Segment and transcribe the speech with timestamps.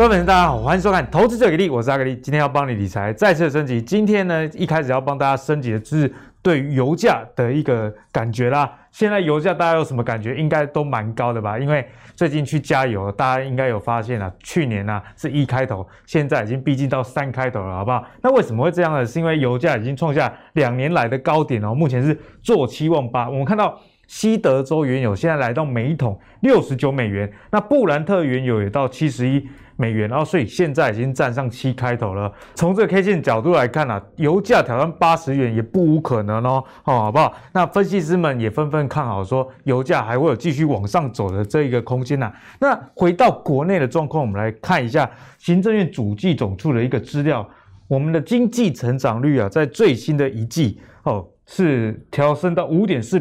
[0.00, 3.82] 各位粉丝，大家好，欢迎收看《投资者给力》，我是阿格力，今天要帮你理财再次升级。
[3.82, 6.10] 今天呢，一开始要帮大家升级的就是
[6.40, 8.78] 对于油价的一个感觉啦。
[8.90, 10.34] 现在油价大家有什么感觉？
[10.36, 11.58] 应该都蛮高的吧？
[11.58, 11.86] 因为
[12.16, 18.02] 最近去加油，大家应该有发现啊，去年啊是一开头，现在已经逼近到三开头了，好不好？
[18.22, 19.04] 那为什么会这样呢？
[19.04, 23.28] 是因为油价已经创下两年来的高点哦，目前是做七万八。
[23.28, 29.46] 我们看到西德州原油现在来到每一桶六十九美元，那布兰特原油也到七十一。
[29.80, 32.30] 美元，然后所以现在已经站上七开头了。
[32.54, 37.34] 从这个 K 线角度来看啊，油价挑战八十元也不无可能哦，哦，好不好？
[37.54, 42.30] 那分析师们也纷纷看好，说油价还会有继续往上走的这一个空间呐。
[42.58, 47.48] 那回到国内的状况，我们来看一下行政院主计总处的一个资料，
[47.88, 53.18] 我们的经济成长率啊，在最新的一季哦，是调升到五点四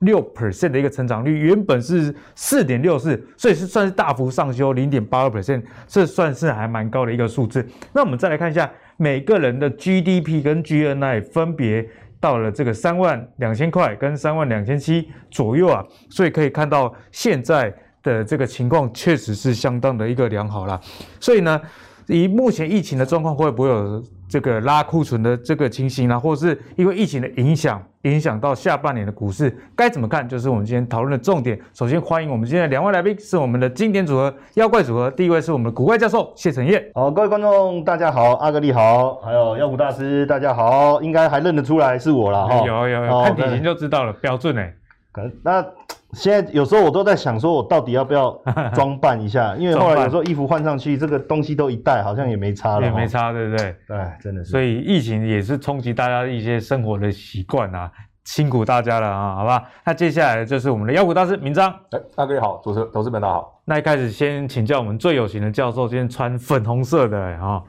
[0.00, 7.66] 六 percent 的一个成长率，原本是四点六四，所以是算是大幅上修零点八二 percent，这算是还蛮高的一个数字。
[7.92, 11.86] 那我们再来看一下每个人的 GDP 跟 GNI 分别
[12.18, 20.80] 到了这个三万两千块跟三万两千七左右啊，所以可以看到现在的这个情况确实是相当的一个良好啦。
[21.18, 21.60] 所以呢，
[22.06, 26.18] 以目前疫情的状况，会不会有这个拉库存的这个情形呢？
[26.18, 27.82] 或者是因为疫情的影响？
[28.02, 31.60] 影响到下半年的股市该怎么看，就是我们今天讨论的重点。
[31.74, 35.10] 首先欢迎我们今天的两位来宾，是我们的经典组合妖怪组合。
[35.10, 36.82] 第一位是我们的古怪教授谢承彦。
[36.94, 42.66] 好，各位观众大家好，阿格力好，还有妖股大师大家好，应该还认得出来是我了哈。
[42.66, 44.74] 有有有，看体型就知道了，标准哎。
[45.42, 45.60] 那
[46.12, 48.30] 现在有时候我都在想，说我到底要不要
[48.74, 49.54] 装扮一下？
[49.56, 53.76] 因为后来有时候衣服换上去，这个东西都一戴，好像也没差了，也没差，对不对？
[53.86, 54.50] 对，真的是。
[54.50, 57.90] 所以疫情也是冲击大家一些生活的习惯啊，
[58.24, 59.62] 辛苦大家了啊，好吧？
[59.84, 61.70] 那接下来就是我们的妖股大师明章。
[61.90, 63.62] 哎，大哥你好，主持投资们大家好。
[63.64, 67.62] 那一开始先请教我们最有型的教授，今天穿粉红色的啊。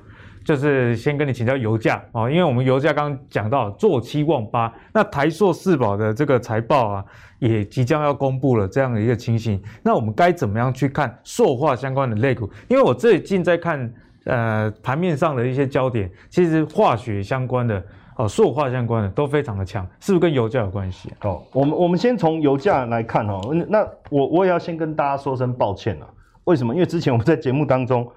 [0.44, 7.06] 就是先跟你请教油价哦，因为我们油价刚刚讲到做七望八，那台塑四宝的这个财报啊，
[7.38, 12.50] 也即将要公布了这样的一个情形，那我们该怎么样去看塑化相关的类股？
[12.68, 13.94] 因为我最近在看
[14.26, 17.84] 呃盘面上的一些焦点，其实化学相关的
[18.16, 21.14] 哦，塑化相关的都非常的强，是不是跟油价有关系？
[21.22, 26.08] 哦，我们我们先从油价来看哦，那我我也要先跟大家说声抱歉了，
[26.46, 26.74] 为什么？
[26.74, 28.12] 因为之前我们在节目当中，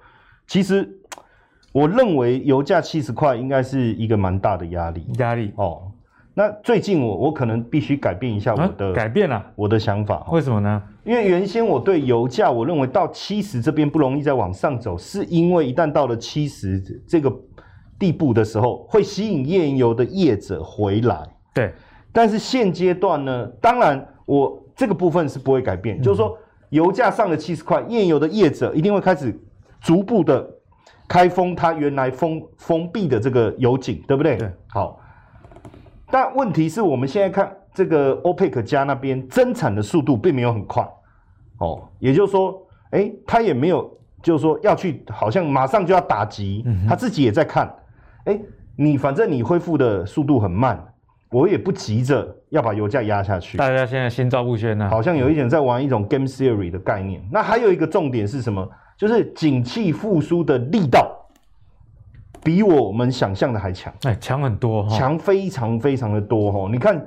[0.47, 0.89] 其实。
[1.75, 5.91] 我认为油价七十块应该是一个蛮大的压力，压力哦。
[6.33, 10.81] 那最近我我可能必须改变一下我的、啊、改变了我的想法，为什么呢？
[11.03, 17.29] 因为原先我对油价，我认为到七十这边不容易再往上走，是因为一旦到了七十这个
[17.99, 21.27] 地步的时候，会吸引页油的业者回来。
[21.53, 21.73] 对，
[22.13, 26.37] 但是现阶段呢，当然我这个部分是不会改变，嗯、就是说
[26.69, 29.37] 油价上了七十块，页油的业者一定会开始
[29.81, 30.54] 逐步的。
[31.07, 34.37] 开封它原来封封闭的这个油井，对不对？
[34.37, 34.51] 对。
[34.67, 34.99] 好，
[36.09, 40.87] 但问题是我们现在看这个欧佩克加那边增产的速度并没有很快，
[41.59, 42.59] 哦，也就是说，
[42.91, 43.89] 哎，他也没有，
[44.21, 47.71] 就是说要去，好像马上就要打击，嗯、他自己也在看，
[48.25, 48.39] 哎，
[48.75, 50.83] 你反正你恢复的速度很慢，
[51.29, 53.57] 我也不急着要把油价压下去。
[53.57, 57.21] 大家现在心照不宣呢、啊，好像有一点在玩一种 game theory 的概念。
[57.31, 58.67] 那还有一个重点是什么？
[58.97, 61.27] 就是景气复苏的力道，
[62.41, 66.69] 比我们想象的还强，哎，强很多，强非常非常的多哈！
[66.71, 67.05] 你看，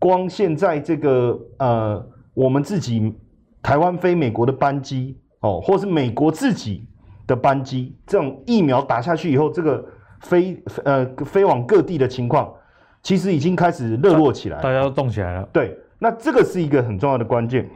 [0.00, 2.04] 光现在这个呃，
[2.34, 3.14] 我们自己
[3.62, 6.88] 台湾飞美国的班机哦，或是美国自己
[7.26, 9.84] 的班机，这种疫苗打下去以后，这个
[10.22, 12.52] 飞呃飞往各地的情况，
[13.00, 15.48] 其实已经开始热络起来，大家都动起来了。
[15.52, 17.70] 对，那这个是一个很重要的关键，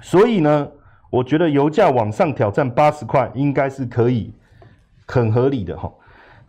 [0.00, 0.68] 所以呢。
[1.10, 4.30] 我觉得油价往上挑战八十块应该是可以
[5.06, 5.90] 很合理的哈，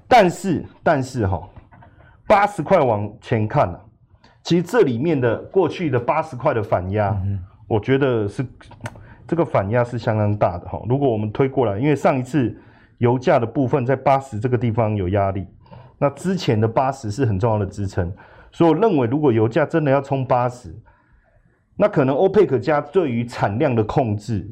[0.05, 1.41] 但是但是哈，
[2.27, 3.79] 八十块往前看呢，
[4.43, 7.15] 其实这里面的过去的八十块的反压，
[7.67, 8.45] 我觉得是
[9.25, 10.81] 这个反压是相当大的哈。
[10.89, 12.53] 如果我们推过来，因为上一次
[12.97, 15.47] 油价的部分在八十这个地方有压力，
[15.97, 18.11] 那之前的八十是很重要的支撑，
[18.51, 20.75] 所以我认为如果油价真的要冲八十。
[21.81, 24.45] 那可能欧佩克加对于产量的控制，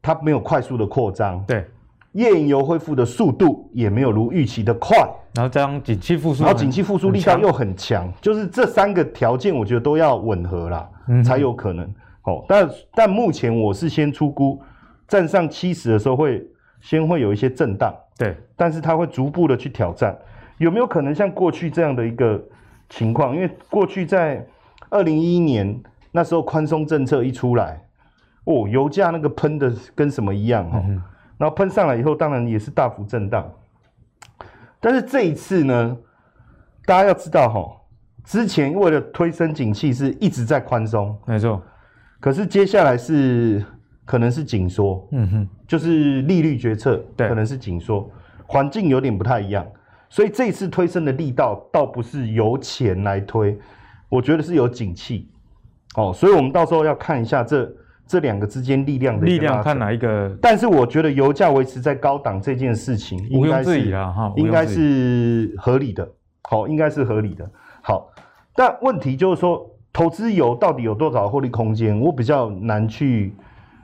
[0.00, 1.66] 它没有快速的扩张，对，
[2.12, 4.96] 页岩油恢复的速度也没有如预期的快，
[5.34, 11.86] 然后这样景气复苏，然后景气复苏力道又很强，就是这三个条件我觉得都要吻合啦，嗯、才有可能。
[12.22, 14.58] 哦，但但目前我是先出估
[15.06, 16.42] 站上七十的时候会
[16.80, 20.16] 先会有一些震荡，对，但是它会逐步的去挑战，
[20.56, 22.42] 有没有可能像过去这样的一个
[22.88, 23.34] 情况？
[23.36, 24.42] 因为过去在
[24.88, 25.78] 二零一一年。
[26.12, 27.84] 那时候宽松政策一出来，
[28.44, 30.84] 哦，油价那个喷的跟什么一样哈、哦，
[31.38, 33.50] 然后喷上来以后，当然也是大幅震荡。
[34.80, 35.96] 但是这一次呢，
[36.84, 37.76] 大家要知道哈，
[38.24, 41.62] 之前为了推升景气是一直在宽松，没错。
[42.18, 43.64] 可是接下来是
[44.04, 48.10] 可能是紧缩，嗯哼，就是利率决策对，可能是紧缩，
[48.46, 49.66] 环境有点不太一样。
[50.08, 53.56] 所以这一次推升的力道倒不是由钱来推，
[54.08, 55.30] 我觉得是由景气。
[55.96, 57.68] 哦，所以我们到时候要看一下这
[58.06, 60.30] 这两个之间力量的力量，看哪一个。
[60.40, 63.80] 但是我觉得油价维持在高档这件事情，应该是
[64.36, 66.08] 应该是合理的。
[66.42, 67.48] 好，应该是合理的。
[67.82, 68.08] 好，
[68.54, 73.34] 但问题就是说，投资油到底有多少获利空间，我比较难去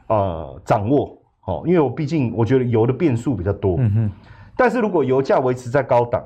[0.06, 1.16] 呃掌握。
[1.46, 3.76] 哦，因为我毕竟我觉得油的变数比较多。
[3.78, 4.10] 嗯哼。
[4.56, 6.22] 但是如果油价维持在高档，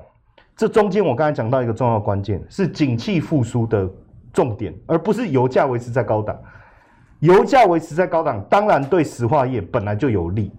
[0.57, 3.89] 这中间我刚才讲到一个重要关键，是景气复苏的。
[4.33, 6.39] 重点，而不是油价维持在高档。
[7.21, 10.51] 油价维持在高档，当然对石化业本来就有利。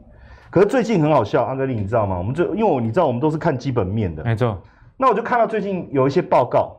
[0.52, 2.18] 可是最近很好笑，阿格力，你知道吗？
[2.18, 4.62] 我们就因为我你知道，我们都是看基本面的，没错。
[4.98, 6.76] 那我就看到最近有一些报告，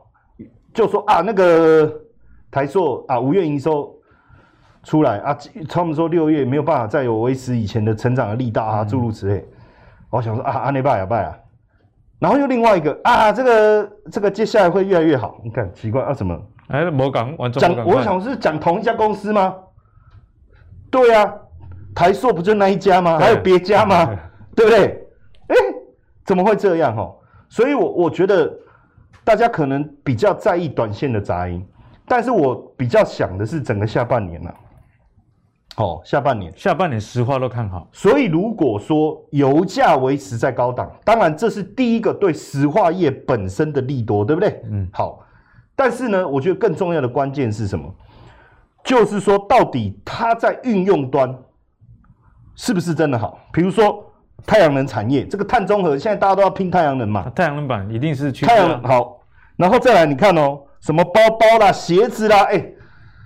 [0.73, 1.91] 就说啊，那个
[2.49, 3.93] 台塑啊，五月营收
[4.83, 5.37] 出来啊，
[5.67, 9.43] 他们说六月没有办法再有维持以前的成长的力道啊，诸如此类。
[10.09, 11.37] 我想说啊，阿内拜亚拜啊，
[12.19, 15.41] 然后又另外一个啊，这个这个接下来会越来越好。
[15.43, 16.39] 你看奇怪啊，什么？
[16.73, 16.83] 哎，
[17.37, 19.55] 完讲，我想是讲同一家公司吗？
[20.89, 21.31] 对啊，
[21.93, 23.19] 台塑不就那一家吗？
[23.19, 24.09] 还有别家吗？
[24.55, 25.07] 对不对？
[25.49, 25.55] 哎，
[26.25, 27.13] 怎么会这样哈？
[27.47, 28.51] 所以我我觉得
[29.23, 31.63] 大家可能比较在意短线的杂音，
[32.07, 34.55] 但是我比较想的是整个下半年了。
[35.77, 37.87] 哦，下半年，下半年石化都看好。
[37.91, 44.59] 所以如果说油价维持在高档，当然这是第一个对石化业本身的利多，对不对？
[44.71, 45.19] 嗯，好。
[45.83, 47.93] 但是呢，我觉得更重要的关键是什么？
[48.85, 51.37] 就是说，到底它在运用端
[52.55, 53.37] 是不是真的好？
[53.51, 54.01] 比如说
[54.45, 57.29] 太阳能产业，这个碳中和，现在大家都要拼太阳能嘛。
[57.35, 59.19] 太阳能板一定是去太阳能好，
[59.57, 62.65] 然后再来你看哦，什么包包啦、鞋子啦，哎，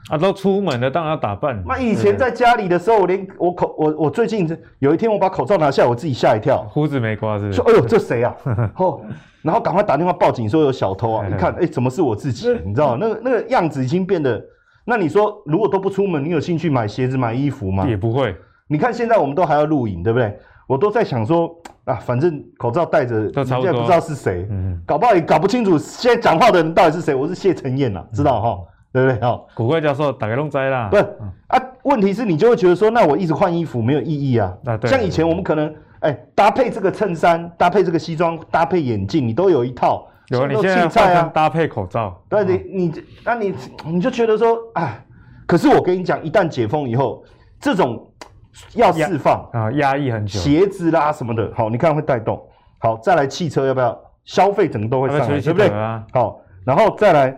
[0.10, 1.62] 啊，都出门了，当然要打扮。
[1.66, 4.48] 那以前在家里的时候，我连我口我我最近
[4.80, 7.54] 有一天我把口罩拿下来，我自己吓一跳，胡子没刮是不是？
[7.54, 8.36] 说哎呦，这谁啊？
[8.78, 9.02] 哦。
[9.44, 11.26] 然后赶快打电话报警，说有小偷啊！
[11.30, 12.50] 你看， 哎，怎么是我自己？
[12.66, 12.98] 你知道？
[12.98, 14.44] 那个那个样子已经变得……
[14.84, 17.88] 那你说，如果都不出门，你有兴趣买鞋子、买衣服吗？
[17.88, 18.36] 也不会。
[18.68, 20.38] 你看现在我们都还要录影，对不对？
[20.68, 21.50] 我都在想说
[21.86, 27.16] 啊，反正口罩戴着，人家不知道是谁，嗯，搞不好也搞不清楚现在讲话的人到底是谁。
[27.16, 28.58] 我是谢承彦呐，知道哈？
[28.92, 29.20] 对不对？
[29.20, 30.88] 哈，古怪教授大概都知啦。
[30.90, 31.04] 不是
[31.48, 34.54] 啊，问题是你就会觉得说，那我一直换衣服没有意义啊。
[34.84, 40.08] 像以前我们可能哎搭配这个衬衫，搭配这个西装，搭配眼镜，你都有一套。
[40.30, 43.54] 有啊，你现在啊，搭配口罩，对你你那你
[43.86, 45.02] 你就觉得说，哎，
[45.46, 47.24] 可是我跟你讲，一旦解封以后，
[47.62, 48.06] 这种
[48.74, 52.42] 要释放啊，压抑很久，鞋子啦什么的，好，你看会带动，
[52.80, 53.98] 好，再来汽车要不要？
[54.26, 55.70] 消费整个都会上来，对不对？
[56.12, 57.34] 好，然后再来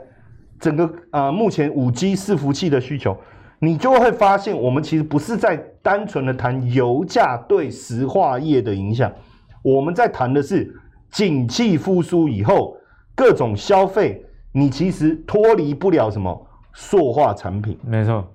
[0.59, 3.15] 整个啊，目前五 G 伺服器的需求，
[3.59, 9.11] 你就会发现，我们其实不是在单纯的谈油价对石化业的影响，
[9.61, 10.75] 我们在谈的是
[11.09, 12.75] 景气复苏以后。
[13.15, 14.23] 各种消费，
[14.53, 18.25] 你其实脱离不了什么塑化产品，没错。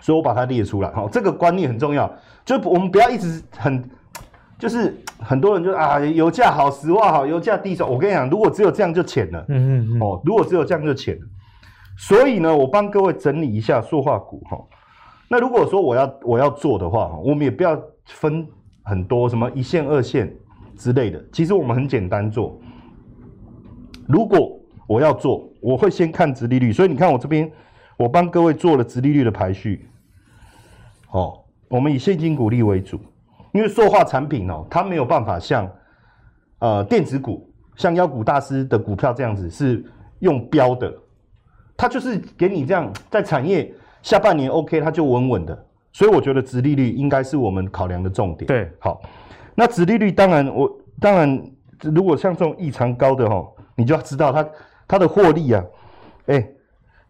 [0.00, 2.12] 所以我把它列出来，好，这个观念很重要。
[2.44, 3.88] 就我们不要一直很，
[4.58, 11.26] 就是很多人就啊，油价好，石化好，油价低，我跟你讲，如果只有这样就浅了，嗯嗯嗯，哦，如果只有这样就浅了。
[11.96, 14.58] 所以呢，我帮各位整理一下塑化股哈。
[15.28, 18.46] 那如果说我要我要做的话，我们也不要分
[18.82, 20.32] 很多什么一线、二线
[20.76, 21.24] 之类的。
[21.32, 22.60] 其实我们很简单做。
[24.06, 27.50] 如果我要做，我会先看殖利率，所以你看我这边，
[27.96, 29.88] 我帮各位做了殖利率的排序。
[31.10, 33.00] 哦，我们以现金股利为主，
[33.52, 35.70] 因为塑化产品哦，它没有办法像
[36.58, 39.82] 呃电子股，像妖股大师的股票这样子是
[40.18, 40.92] 用标的，
[41.76, 48.46] 它就是给你这样在产业下半年 OK，它就稳稳的，所以我觉得殖利率应该是我们考量的重点。
[48.46, 49.00] 对，好，
[49.54, 51.42] 那殖利率当然我当然
[51.82, 53.46] 如果像这种异常高的哈。
[53.76, 54.48] 你就要知道它
[54.86, 55.60] 它的获利啊，
[56.26, 56.54] 哎、欸，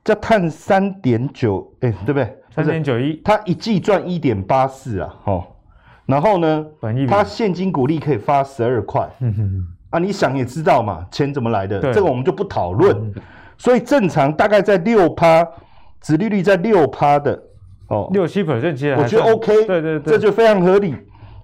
[0.02, 2.38] 叫碳三点九，哎，对不对？
[2.50, 5.44] 三点九一，它一季赚一点八四啊，哦，
[6.06, 6.66] 然后呢，
[7.06, 11.92] 它现金股利可以发十二块，嗯哼，啊，你想也知道嘛，钱怎么来的？
[11.92, 13.14] 这个我们就不讨论、嗯。
[13.57, 15.47] 所以正常大概在六趴，
[16.01, 17.43] 殖利率在六趴的，
[17.89, 20.95] 哦，六七 percent 其实我觉得 OK，对对对，这就非常合理，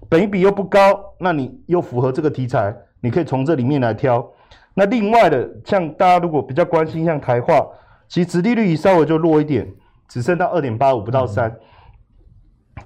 [0.08, 0.78] 本益比又不高，
[1.18, 4.26] 那你又符合这个题材，你可以从这里面来挑。
[4.74, 7.66] 那另外的，像大家如果比较关心，像台化，
[8.08, 9.66] 其实殖利率稍微就弱一点，
[10.08, 11.54] 只剩到二点八五，不到三。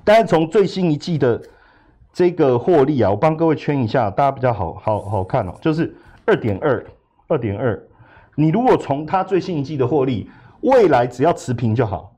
[0.02, 1.40] 但是从最新一季的
[2.12, 5.94] 这个获利啊，我帮各位圈一下，大家比较好好好看哦，就是
[6.26, 6.84] 二点二，
[7.28, 7.80] 二点二。
[8.36, 10.30] 你如果从它最新一季的获利，
[10.62, 12.14] 未来只要持平就好，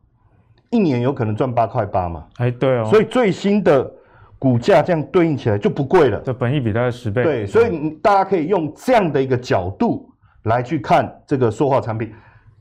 [0.70, 2.24] 一年有可能赚八块八嘛。
[2.36, 2.84] 哎，对哦。
[2.84, 3.90] 所以最新的
[4.38, 7.22] 股价这样对应起来就不贵了，这本益比大概十倍。
[7.22, 10.08] 对，所以大家可以用这样的一个角度
[10.44, 12.12] 来去看这个塑化产品。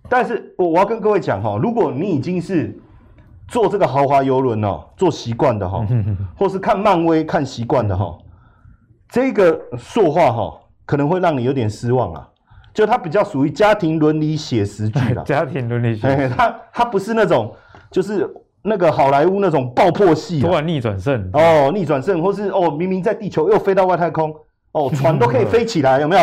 [0.08, 2.78] 但是我我要跟各位讲哈，如果你已经是
[3.48, 5.86] 坐这个豪华游轮哦，坐习惯的哈，
[6.38, 8.18] 或是看漫威看习惯的哈，
[9.10, 12.30] 这个塑化哈可能会让你有点失望啊。
[12.76, 17.56] 就它比较属于家庭伦理写实剧了， 家庭伦理写实，它它不是那种
[17.90, 18.30] 就是
[18.62, 24.36] 那个好莱坞那种爆破戏，突然逆转胜哦，逆转胜，或是哦明明在地球又飞到外太空，
[24.74, 26.22] 哦 船都可以飞起来，有没有？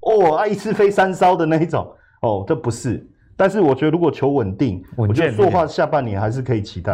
[0.00, 1.88] 哦啊一次飞三艘的那一种，
[2.20, 3.06] 哦这不是。
[3.34, 6.92] 但是我觉得，如果求稳定，我觉得塑化下半年还是可以期待。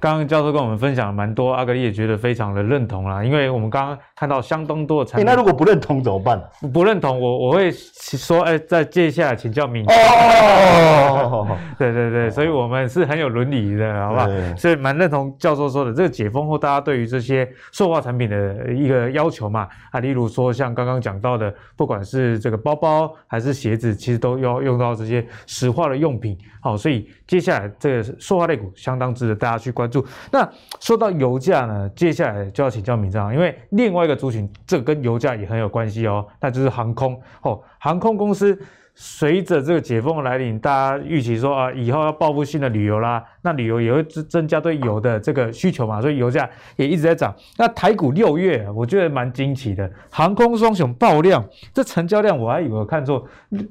[0.00, 3.24] 刚刚教授跟我们分享了蛮多，阿格力也觉得非常的认同啦。
[3.24, 6.42] 因为我们刚刚看到相当多的产品，欸、那如果不认同怎么办？
[6.72, 9.84] 不认同，我我会说，哎、欸，再接下来请教明。
[9.86, 14.28] 哦， 对对对，所以我们是很有伦理的，好不好？
[14.56, 26.36] 所以蛮认同教授说的，这个解封后，大家对于这些塑化产品的一个要求嘛，啊，例如说像刚刚讲到的，不管是这个包包还是鞋子，其实都要用到这些石化的用品。
[26.60, 30.04] 好，所以接下来这个塑化类股相当值得大家去关注。
[30.32, 30.46] 那
[30.80, 38.58] 说到油价呢，接下来就要请教明章，因为另外一个族群，这个跟油价也很有关系哦，那就是航空哦，航空公司。
[39.00, 47.32] 随着这个解封的来临，大家预期说啊，以后要报复性的旅游啦，那旅游也会增增加对油的这个需求嘛，所以油价也一直在涨。
[47.56, 53.24] 那台股六月，我觉得蛮惊奇的，航空双雄爆量，这成交量我还以为我看错，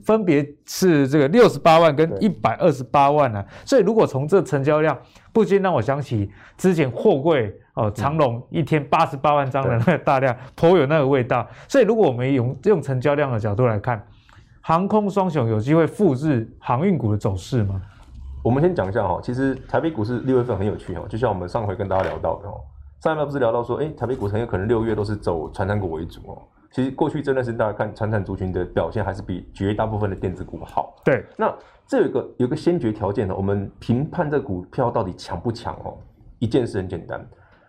[0.06, 3.46] 分别是这个六十八万跟一百二十八万呢、啊。
[3.66, 4.98] 所以如果从这成交量，
[5.34, 11.48] 不禁让我想起之前货柜哦，长隆一天八十八万张的那个大量，颇有那个味道。
[11.70, 14.06] 所以如果我们用用成交量的角度来看。
[14.60, 17.82] 航空双雄有机会复制航运股的走势吗？
[18.44, 22.60] 我们先讲一下哈，其实台北股市六月份很有趣哦，就像我们上回跟大家聊到的哦，
[23.02, 26.38] 上一秒不是聊到说，哎，台北股很有可能六月都是走传产股为主哦。
[26.70, 30.94] 其实过去这段时间大家看传产族群的表现还是比绝大部分的电子股好。
[31.06, 31.50] 对，那
[31.88, 35.98] 这有一个有一个先决条件呢，我们评判这股票到底强不强哦？
[36.40, 37.26] 一件事很简单，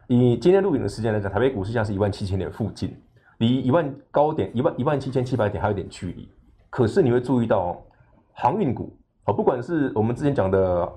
[0.08, 2.96] 以今天录影的时间来讲，台北股市现在是一万七千点附近，
[3.36, 6.26] 离一万高点一万一万七千七百点还有点距离。
[6.70, 7.78] 可是你会注意到，
[8.32, 10.90] 航运股啊，不管是我们之前讲的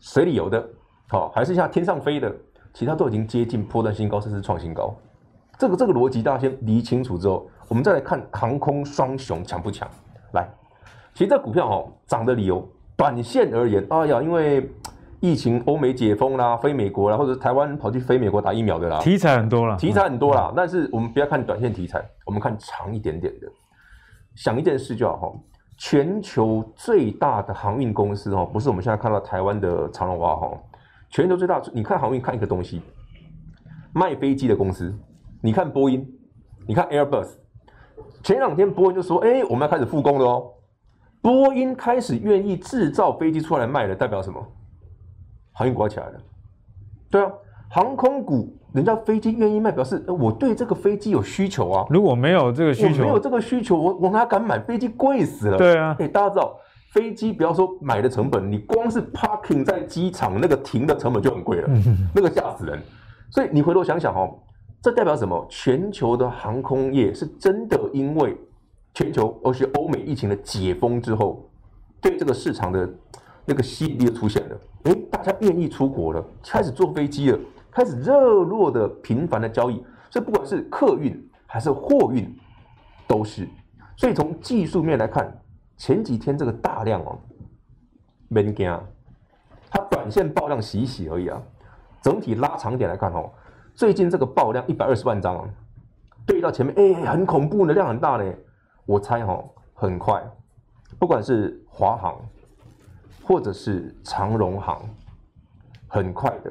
[0.00, 0.66] 水里游的，
[1.08, 2.34] 好，还是像天上飞的，
[2.72, 4.96] 其他都已经接近破断新高，甚至创新高。
[5.58, 9.86] 这个这个逻辑大家先理清楚之后，我们再来看航空双雄强不强？
[10.32, 10.48] 来，
[11.12, 14.70] 其实这股票哈涨的理由，短线而言，哎呀，因为
[15.20, 20.52] 疫情欧美解封啦，飞美国啦，或者台湾跑去飞美国打疫苗的啦，题材很多啦，题材很多啦。
[20.54, 23.48] 但是我们不要看短线题材，我们看长一点点的。
[24.36, 25.32] 想一件事就好哈，
[25.76, 30.56] 全球最大的航运公司哦，不是我们现在看到台湾的长荣哇哈，
[31.10, 32.80] 全球最大，你看航运看一个东西，
[33.92, 34.96] 卖飞机的公司，
[35.42, 36.06] 你看波音，
[36.68, 37.30] 你看 Airbus，
[38.22, 40.52] 前两天波音就说，哎，我们要开始复工了哦，
[41.20, 44.40] 波音开始愿意制造飞机出来卖了，代表什么？
[45.58, 46.12] 航运股要起来了，
[47.10, 47.32] 对啊，
[47.68, 48.54] 航空股。
[48.74, 51.86] 人家飞机愿意卖，表示我对这个飞机有需求啊。
[51.88, 54.58] 如果没有这个需求，没有这个需求，我我哪敢买？
[54.60, 55.56] 飞机贵死了。
[55.56, 56.54] 对啊，哎，大家知道
[56.92, 61.68] 飞机不要说买的成本，你光是 parking 在机场那个停的成本就很贵了，
[62.14, 62.78] 那个吓死人。
[63.30, 64.38] 所以你回头想想哦，
[64.82, 65.44] 这代表什么？
[65.48, 68.36] 全球的航空业是真的因为
[68.92, 71.48] 全球，而且欧美疫情的解封之后，
[72.02, 72.88] 对这个市场的
[73.46, 74.90] 那个吸引力的出现了。
[74.90, 77.38] 哎，大家愿意出国了，开始坐飞机了。
[77.70, 82.28] 开始热络的频繁的交易，所以不管是客运还是货运，
[83.06, 83.48] 都是。
[83.96, 85.32] 所以从技术面来看，
[85.76, 87.18] 前几天这个大量哦，
[88.28, 88.80] 没惊，
[89.70, 91.40] 它短线爆量洗洗而已啊。
[92.02, 93.30] 整体拉长点来看哦，
[93.74, 95.48] 最近这个爆量一百二十万张啊，
[96.26, 98.34] 对到前面哎，很恐怖的量很大呢。
[98.86, 100.24] 我猜哦，很快，
[100.98, 102.18] 不管是华航
[103.28, 104.80] 或者是长荣行，
[105.86, 106.50] 很快的。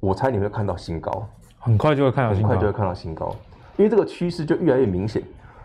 [0.00, 1.24] 我猜你会看到新高，
[1.60, 3.36] 很快就会看到新高，很快就会看到新高，
[3.76, 5.22] 因为这个趋势就越来越明显。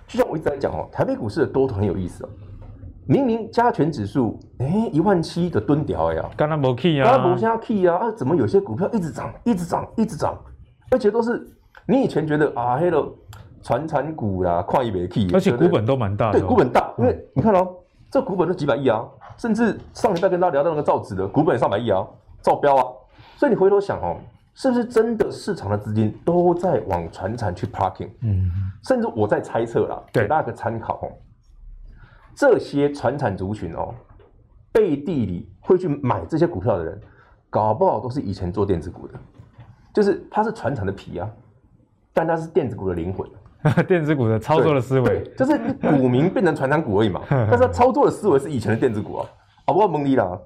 [0.08, 2.30] 就像我一直在讲哦，台北股市的多头很有意思哦。
[3.08, 10.38] 明明加权指数哎一万七的蹲屌呀，刚刚没 key 啊，刚刚没下 key 啊，啊怎么有些股票一直涨，一直涨，一直涨，
[10.92, 11.50] 而且都是
[11.88, 13.12] 你以前觉得啊黑了
[13.64, 17.68] 传产股啦，快一没 key，而且股本都蛮大的，对，股本大，因为你看哦，
[18.12, 19.04] 这股本都几百亿啊，
[19.38, 22.06] 甚至上礼拜跟大家聊到那个造纸的股本上百亿啊，
[22.42, 22.84] 造标啊。
[23.36, 24.18] 所以你回头想哦，
[24.56, 28.10] 是不是真的市场的资金都在往船产去 parking？
[28.22, 28.52] 嗯，
[28.84, 31.12] 甚至我在猜测啦，给大家个参考哦。
[32.36, 33.94] 这些船产族群哦，
[34.72, 37.00] 背地里会去买这些股票的人，
[37.50, 39.14] 搞不好都是以前做电子股的，
[39.94, 41.30] 就是他是船产的皮啊，
[42.14, 43.30] 但他是电子股的灵魂。
[43.88, 47.22] 电子股的操作的思维，就是股民变成传产股而已嘛。
[47.30, 49.26] 但是他操作的思维是以前的电子股啊。
[49.70, 49.88] 好不好？
[49.90, 50.40] 蒙你啦，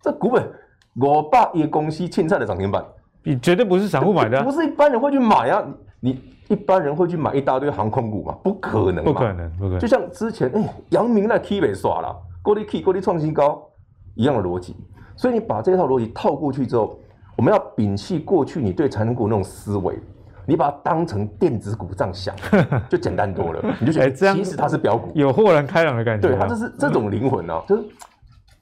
[0.00, 0.48] 这股本
[0.94, 2.84] 我爸一个公司欠债的涨停板。
[3.24, 5.60] 你绝对不是散户买的、啊，不是一般人会去买啊！
[5.98, 8.38] 你一般人会去买一大堆航空股嘛？
[8.44, 9.80] 不可能，不可能，不可能。
[9.80, 13.60] 就像之前，哎、欸，阳明那 K 被耍了，过力 K 过力创新高，
[14.14, 14.76] 一样的逻辑。
[15.16, 16.96] 所以你把这套逻辑套过去之后，
[17.36, 19.98] 我们要摒弃过去你对传产股那种思维，
[20.50, 22.34] 你把它当成电子股这样想，
[22.90, 23.76] 就简单多了。
[23.78, 26.28] 你就觉得其实它是标股，有豁然开朗的感觉。
[26.28, 27.84] 对，它就是这种灵魂啊，就是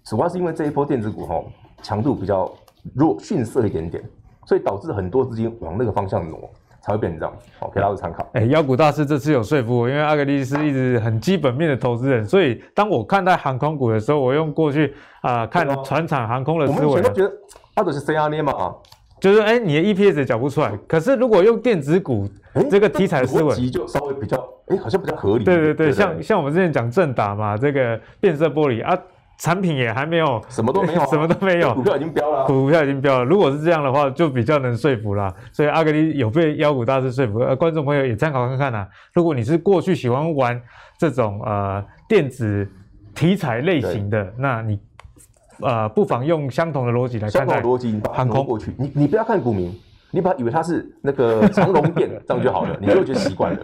[0.04, 1.42] 主要是因为这一波电子股哈
[1.82, 2.52] 强度比较
[2.94, 4.04] 弱，逊色一点点。
[4.46, 6.40] 所以导致很多资金往那个方向挪，
[6.80, 7.34] 才会变成这样。
[7.58, 8.22] 好，给大家参考。
[8.32, 16.86] 哎、欸，妖股大师这次有说服我，因为阿格力是一直很基本面的投资人，所以当我看待航空股的时候，我用过去啊、呃、看船厂航空的思维。
[16.86, 17.34] 我们以前都觉得
[17.74, 18.74] 它都是 C R N 嘛，
[19.20, 20.72] 就是哎、欸，你的 E P S 也讲不出来。
[20.86, 22.28] 可是如果用电子股
[22.70, 24.36] 这个题材的思维，欸、就稍微比较
[24.68, 25.44] 哎、欸，好像比较合理。
[25.44, 28.98] 对对对，像像我们之前讲正达嘛，这个变色玻璃啊。
[29.40, 33.24] 产品也还没有，什么都没有、啊， 什么都没有，股票已经飙了、啊，股票已经飙了。
[33.24, 35.32] 如果是这样的话，就比较能说服啦。
[35.52, 38.88] 所以阿格力有被妖股大师说服，呃，观众朋友也参考看看呐、啊。
[39.14, 40.60] 如果你是过去喜欢玩
[40.98, 42.68] 这种呃电子
[43.14, 44.76] 题材类型的，那你
[45.60, 49.78] 呃不妨用相同的逻辑来看待逻辑，航空过去，你你不要看股民。
[50.10, 53.60] 你把它以为它是那个 长龙店，这样就好了，你就会觉得习惯了。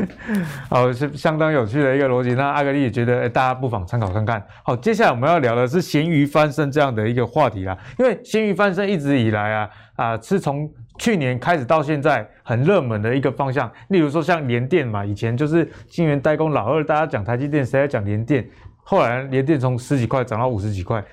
[0.70, 2.32] 好，是相当有趣的一个逻辑。
[2.32, 4.42] 那阿格力也觉得，欸，大家不妨参考看看。
[4.64, 7.76] 好，接下来我们要聊的是咸鱼翻身这样的一个话题啦。
[7.98, 13.70] 因为咸鱼翻身一直以来啊啊，是从去年开始到现在很热门的一个方向。
[13.88, 18.48] 例如说像联电嘛，以前就是晶圆代工老二，大家讲台积电，谁在讲联电？
[18.82, 21.04] 后来联电从十几块涨到五十几块。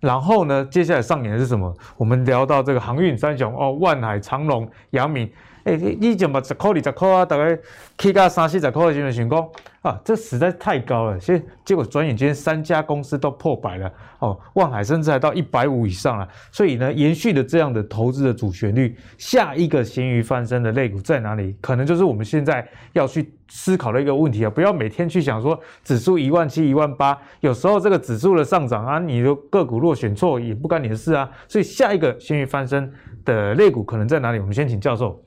[0.00, 1.74] 然后呢，接下来上演的是什么？
[1.96, 5.28] 我们聊到这个航运三雄哦，万海、长龙、阳明。
[5.68, 7.24] 哎，你怎么十块二十块啊？
[7.24, 7.58] 大概
[7.98, 9.48] 起价三四十块的时候，想讲
[9.82, 11.20] 啊，这实在太高了。
[11.20, 16.26] 现结果转眼间三家公司都破百了哦，万海甚至还到一百五以上了。
[16.50, 21.54] 所以呢，延续的这样的投资的主旋律，下一个咸鱼翻身的类股在哪里？
[21.60, 24.50] 可能就是我们现在要去思考的一个问题啊！
[24.50, 31.28] 不要每天去想说指数一万七、一万八，有时候这个指数的上涨啊，你的个股若选错也不干你的事啊。
[31.46, 32.92] 所以下一个咸鱼翻身
[33.24, 34.38] 的类股可能在哪里？
[34.38, 35.22] 我们先请教授。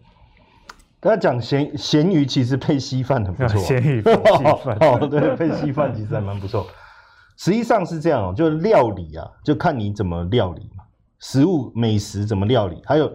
[1.01, 6.67] 跟他讲咸咸鱼其实配稀饭很不错，咸鱼配 稀饭哦，对，配稀饭其实还蛮不错。
[7.37, 10.83] 实际上是这样哦，就是料理啊，就看你怎么料理嘛，
[11.17, 13.11] 食物美食怎么料理，还有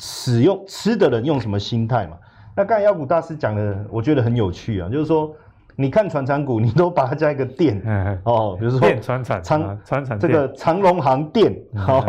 [0.00, 2.16] 使用吃的人用什么心态嘛。
[2.56, 5.30] 那刚才妖股大师讲的，我觉得很有趣啊，就是说，
[5.76, 7.82] 你看传产股，你都把它加一个店
[8.24, 12.02] 哦，比如说电传产长传产这个长荣航电，好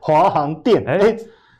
[0.00, 1.16] 华航店，哎、欸。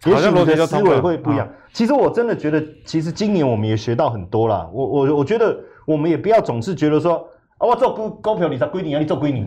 [0.06, 1.48] 也许你的思维会不一样。
[1.72, 4.68] 其实我真的觉得，其实今年我们也学到很多啦。
[4.72, 9.44] 我我我觉得，我们也不要总是觉得说，啊，我做股股票你才归你啊，你做归你，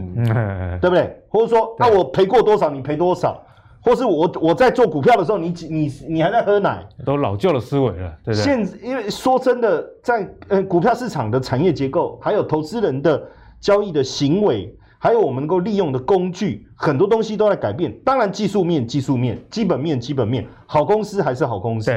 [0.80, 1.22] 对不对？
[1.30, 3.44] 或者说，啊，我赔过多少，你赔多少，
[3.82, 8.44] 或是我我在做股票的时候，你你你还在喝奶，都老旧的思维了，对不对？
[8.44, 13.22] 现因为说真的，在呃股票市场的产业结构，还有投资人的
[13.60, 14.74] 交易的行为。
[15.04, 17.94] 还有我们能够利用的工具，很多东西都在改变。
[18.06, 21.92] 当然，技术面、技术面，基本面、基本面，好公司还是好公司。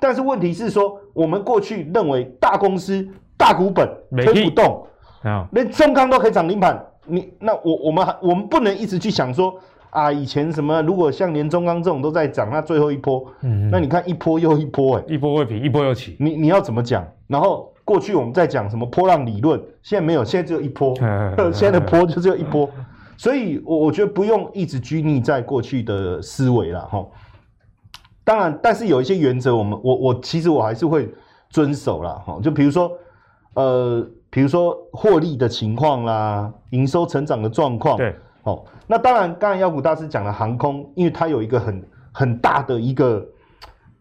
[0.00, 4.84] 但是问题是说，我们过去认为大公司、大股本推不动，
[5.52, 6.84] 连中钢都可以涨停板。
[7.06, 9.54] 你那我我们还我们不能一直去想说
[9.90, 16.16] 啊，以前什么如果像连中钢这种都在涨，那最后一波，嗯，那你看一波又一波，欸，哎，一波未平，一波又起。
[16.18, 17.06] 你你要怎么讲？
[17.28, 17.69] 然后。
[17.90, 20.94] 过去我们在讲什么波浪理论，现在没有，现在只有一波，
[21.52, 22.70] 现在的波就只有一波，
[23.16, 27.04] 所以我我觉得不用一直拘泥在过去的思维了哈。
[28.22, 31.12] 当然，但是有一些原则，我们我我其实我还是会
[31.48, 32.38] 遵守了哈。
[32.40, 32.92] 就比如说，
[33.54, 38.64] 呃，比如说获利的情况啦，营收成长的状况，对，哦。
[38.86, 43.26] 那当然，刚才妖股大师讲了航空，因为它有一个很很大的一个。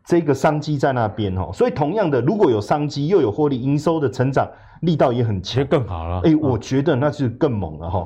[0.09, 4.49] 这个商机在那边哦，所以同样的，如果有商机又有获利，营收的成长
[4.81, 6.21] 力道也很强，更好了。
[6.23, 8.03] 哎，我觉得那是更猛了哈。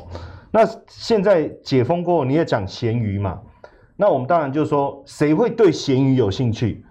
[0.51, 3.39] 那现在解封过后，你也讲咸鱼嘛？
[3.95, 6.83] 那我们当然就是说，谁会对咸鱼有兴趣？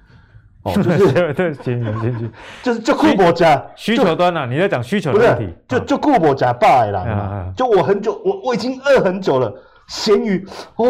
[0.63, 2.31] 哦，就是 对咸鱼有兴趣，
[2.63, 7.53] 就是就顾博家需求端啊，你在讲需求的问题，就就顾博家霸来了。
[7.55, 9.53] 就我很久，我我已经饿很久了，
[9.89, 10.43] 咸鱼
[10.77, 10.87] 哦。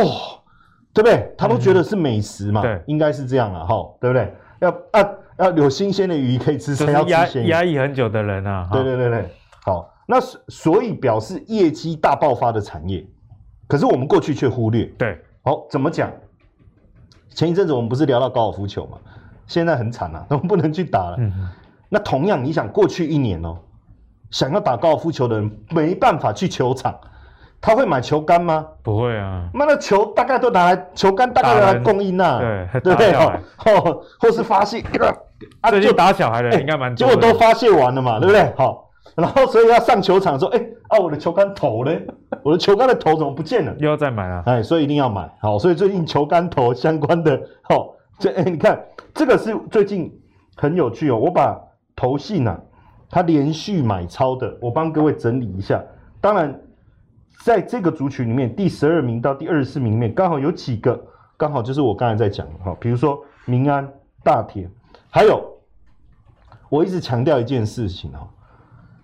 [0.95, 1.33] 对不对？
[1.39, 4.35] 他都觉得是美食嘛，嗯、对，应该是这样了哈，对不对？
[4.61, 9.31] 要啊要有新鲜的鱼可以吃，才要压压抑很久的人啊，对对对对，
[9.65, 13.05] 好，那所以表示业绩大爆发的产业，
[13.67, 16.13] 可是我们过去却忽略，对，好，怎么讲？
[17.31, 18.99] 前一阵子我们不是聊到高尔夫球嘛？
[19.47, 21.17] 现在很惨啊， 我们不能去打了。
[21.19, 21.49] 嗯、
[21.89, 23.59] 那同样，你想过去一年哦、喔，
[24.31, 26.95] 想要打高尔夫球的人没办法去球场。
[27.65, 28.67] 他会买球杆吗？
[28.83, 29.49] 不会啊。
[29.55, 33.13] 那那球大概都拿来，球杆大概都拿来供应啊，对对不对？
[33.13, 34.83] 哦，或是发泄，
[35.61, 36.97] 啊，就打小孩的应该蛮多。
[36.97, 38.53] 结果都发泄完了嘛，对不对？
[38.57, 41.93] 好，然后所以要上球场说，哎，啊，我的球杆头呢？
[42.43, 43.73] 我的球杆的头怎么不见了？
[43.79, 44.43] 又要再买啊？
[44.47, 45.33] 哎，所以一定要买。
[45.41, 48.83] 好，所以最近球杆头相关的，好，这哎，你看
[49.15, 50.13] 这个是最近
[50.57, 51.17] 很有趣哦。
[51.17, 51.57] 我把
[51.95, 52.59] 投信啊，
[53.09, 55.81] 他连续买超的，我帮各位整理一下。
[56.21, 56.53] 当然。
[57.45, 60.99] 在这个族群里面，第十二名到第二十四名里面，刚好有几个，
[61.37, 63.87] 刚好就是我刚才在讲的哈，比如说民安、
[64.23, 64.71] 大田，
[65.11, 65.45] 还有
[66.69, 68.29] 我一直强调一件事情哈，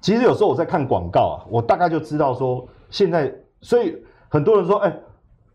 [0.01, 3.97] 其实有时候我在看广告啊，我大概就知道说现在，所以
[4.29, 4.97] 很多人说，哎，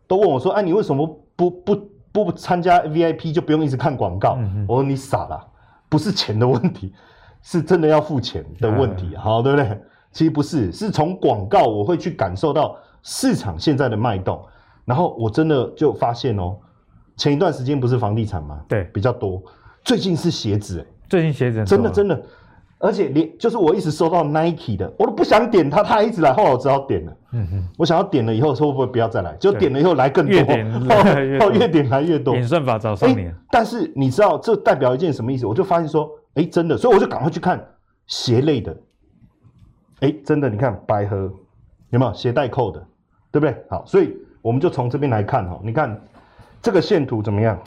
[0.05, 4.35] 都问我说，哎，你为什么不不不参加 VIP 就不用一直看广告？
[4.37, 5.47] 嗯、我说你傻了，
[5.87, 6.93] 不是钱的问题，
[7.41, 9.81] 是真的要付钱的问题，好，对不对？
[10.13, 14.41] 其实不是，是从广告我会去感受到市场现在的脉动，
[14.85, 16.55] 然后我真的就发现哦，
[17.17, 18.61] 前一段时间不是房地产吗？
[18.69, 19.41] 对，比较多。
[19.83, 22.21] 最近是鞋子，哎，最近鞋子真的真的，
[22.77, 27.17] 而且连就是我一直收到 Nike 的，我都不想点它，它还一直来，后来我只好点了。
[27.31, 29.35] 嗯哼，我想要点了以后说会不会不要再来？
[29.39, 30.71] 就点了以后来更多，越点
[31.53, 33.29] 越点来越多，演算法找上你。
[33.49, 35.45] 但是你知道这代表一件什么意思？
[35.47, 37.61] 我就发现说，哎，真的，所以我就赶快去看
[38.05, 38.77] 鞋类的。
[40.03, 41.31] 哎，真的，你看百合
[41.91, 42.85] 有没有鞋带扣的，
[43.31, 43.65] 对不对？
[43.69, 45.97] 好，所以我们就从这边来看哈，你看
[46.61, 47.57] 这个线图怎么样？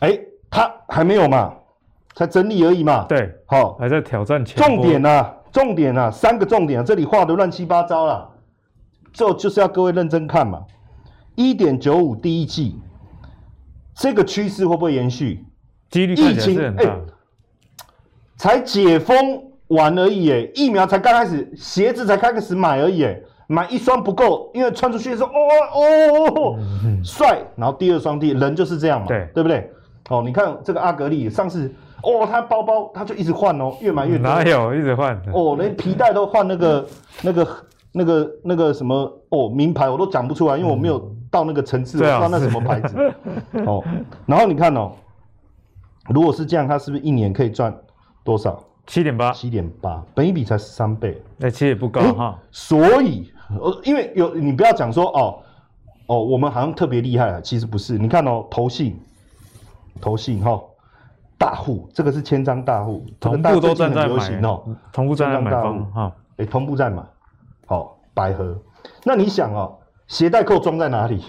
[0.00, 1.54] 哎，它还没有嘛，
[2.14, 3.06] 才整理而已嘛。
[3.08, 4.62] 对，好，还在挑战前。
[4.62, 8.30] 重点啊，重点啊，三个重点啊，这里画的乱七八糟了，
[9.14, 10.62] 就就是要各位认真看嘛。
[11.36, 12.78] 一点九五第一季，
[13.94, 15.42] 这个趋势会不会延续？
[15.88, 16.82] 几率看起来是很大。
[16.82, 17.00] 疫情，哎，
[18.36, 19.45] 才解封。
[19.68, 25.34] 玩而已，哎，疫苗才刚开始，鞋子才开始买而已，哎，买一双不够，因为穿出去的时候，哦
[25.74, 26.58] 哦，
[27.02, 29.70] 帅，然后第二双，第人就是这样嘛，对，对不对？
[30.08, 35.20] 哦，你看这个阿格力上次，哦，他包包他就一直换哦，越买越多，哪有一直换？
[35.32, 36.86] 哦，连皮带都换那个
[37.22, 37.48] 那个
[37.90, 42.96] 那个那个什么哦，名牌我都讲不出来，因为我没有到那个层次，我不知道那什么牌子。
[43.66, 43.82] 哦，
[44.26, 44.92] 然后你看哦，
[46.08, 47.76] 如果是这样，他是不是一年可以赚
[48.22, 48.62] 多少？
[48.86, 52.38] 七点八，七点八，本益比才十三倍，那其实也不高哈。
[52.52, 55.42] 所以，呃，因为有你不要讲说哦
[56.06, 57.98] 哦，我们好像特别厉害啊，其实不是。
[57.98, 58.96] 你看哦，投信，
[60.00, 60.60] 投信哈，
[61.36, 64.06] 大户，这个是千张大户，同步都在买
[64.42, 67.02] 哦，同步在买方哈，哎，同步在买，
[67.66, 68.56] 好，百合。
[69.02, 71.24] 那你想哦，鞋带扣装在哪里？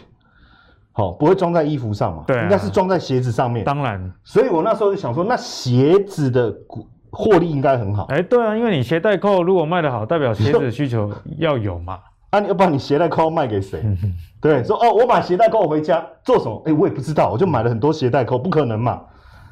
[0.92, 2.24] 好，不会装在衣服上嘛？
[2.28, 3.66] 对，应该是装在鞋子上面。
[3.66, 6.88] 当然，所以我那时候就想说，那鞋子的股。
[7.18, 12.00] 获利应该很好，哎，对啊，因为你鞋带扣如果卖得好，代表鞋子的需求 要有嘛。
[12.30, 13.84] 啊，你要把你鞋带扣卖给谁？
[14.40, 16.62] 对，说哦，我把鞋带扣回家做什么？
[16.66, 19.02] 哎，我也不知道，我就买了很多鞋带扣，不可能嘛。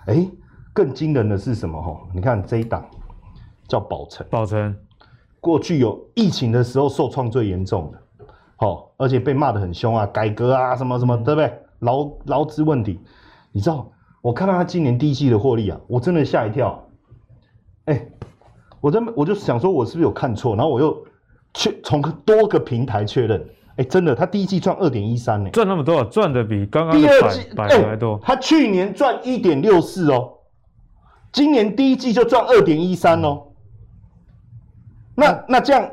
[0.06, 0.28] 哎，
[0.73, 1.82] 更惊人的是什么？
[1.82, 2.86] 哈，你看这一档
[3.67, 4.75] 叫宝成，宝成
[5.39, 11.51] 过去有疫情的时候受创最严重的，好，而且被骂得很凶啊，改革啊，什么什么，对不对？
[11.80, 12.99] 劳劳资问题，
[13.51, 13.89] 你知道？
[14.21, 16.85] 我看到他今年第一季的获利啊，我真的吓一跳。
[17.86, 18.12] 哎、欸，
[18.82, 20.56] 我真我就想说，我是不是有看错？
[20.56, 21.06] 然后我又
[21.54, 28.19] 去从多个平台确认，哎、欸，真的，他第一季赚二点一三呢，赚那么多，赚的比刚刚第二季百还多。
[28.24, 30.34] 他去年赚一点六四哦，
[31.32, 33.43] 今年第一季就赚二点一三哦。
[35.15, 35.89] 那那这样，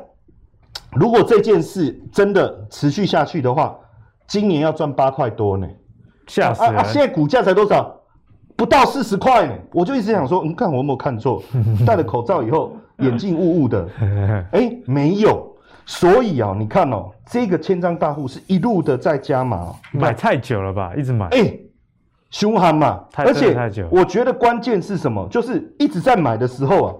[0.91, 3.77] 如果这件事真的持续下去的话，
[4.27, 5.67] 今年要赚八块多呢，
[6.27, 6.75] 吓死人！
[6.75, 6.83] 啊啊！
[6.83, 8.02] 现在股价才多少？
[8.63, 11.43] 不到四十块呢，我就一直想说，你看我有没有看错？
[11.85, 13.85] 戴了口罩以后，眼镜雾雾的，
[14.53, 15.53] 哎、欸，没有。
[15.85, 20.95] 所以啊，你看哦，这个千张大户是一路的在加码，买太久了吧？
[20.95, 21.61] 一直买，哎、欸，
[22.31, 23.03] 凶悍嘛。
[23.11, 25.27] 太而且太久，我觉得关键是什么？
[25.29, 26.95] 就是一直在买的时候啊，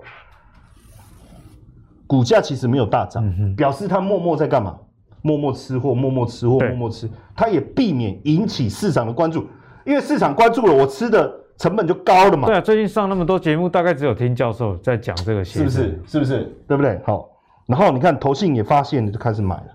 [2.05, 4.75] 股价其实没有大涨，嗯、表示他默默在干嘛？
[5.21, 7.09] 默默吃货，默默吃货，默默吃。
[7.33, 9.47] 他也避免引起市场的关注，
[9.85, 11.39] 因为市场关注了，我吃的。
[11.57, 12.47] 成本就高了嘛？
[12.47, 16.01] 对啊，最近上那么多节目，大概只有听教授在讲这个，是不是？
[16.05, 16.55] 是不是？
[16.67, 16.99] 对不对？
[17.05, 17.29] 好，
[17.67, 19.65] 然后你看投信也发现了，就开始买了。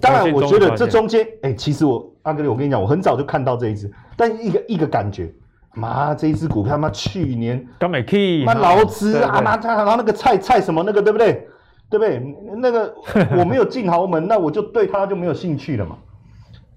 [0.00, 5.32] 当然，我觉得这中间，哎、欸，其实我阿哥里，我跟你讲，我很早就看到这一只，但一个一个感觉，
[5.74, 11.48] 妈，这一只股票，妈，去年刚买 key，妈劳资啊，妈，他然后那个菜菜什么那个，对不对？
[11.90, 12.20] 对不对？
[12.56, 12.94] 那个
[13.38, 15.96] 我没有进豪门，那我就对他就没有兴趣了嘛。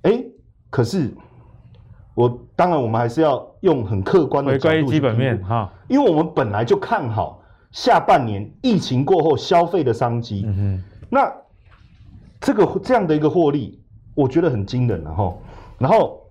[0.04, 0.32] 哎、欸，
[0.70, 1.10] 可是
[2.18, 7.40] 我当然，我们还是要用很客观的角度，基本面哈，因为我们本来就看好
[7.72, 10.44] 下半年疫情过后消费的商机。
[10.48, 11.32] 嗯哼，那。
[12.40, 13.82] 这个这样的一个获利，
[14.14, 15.34] 我觉得很惊人了哈。
[15.80, 16.22] 然后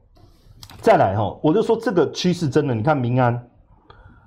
[0.81, 3.49] 再来哈，我就说这个趋势真的，你看民安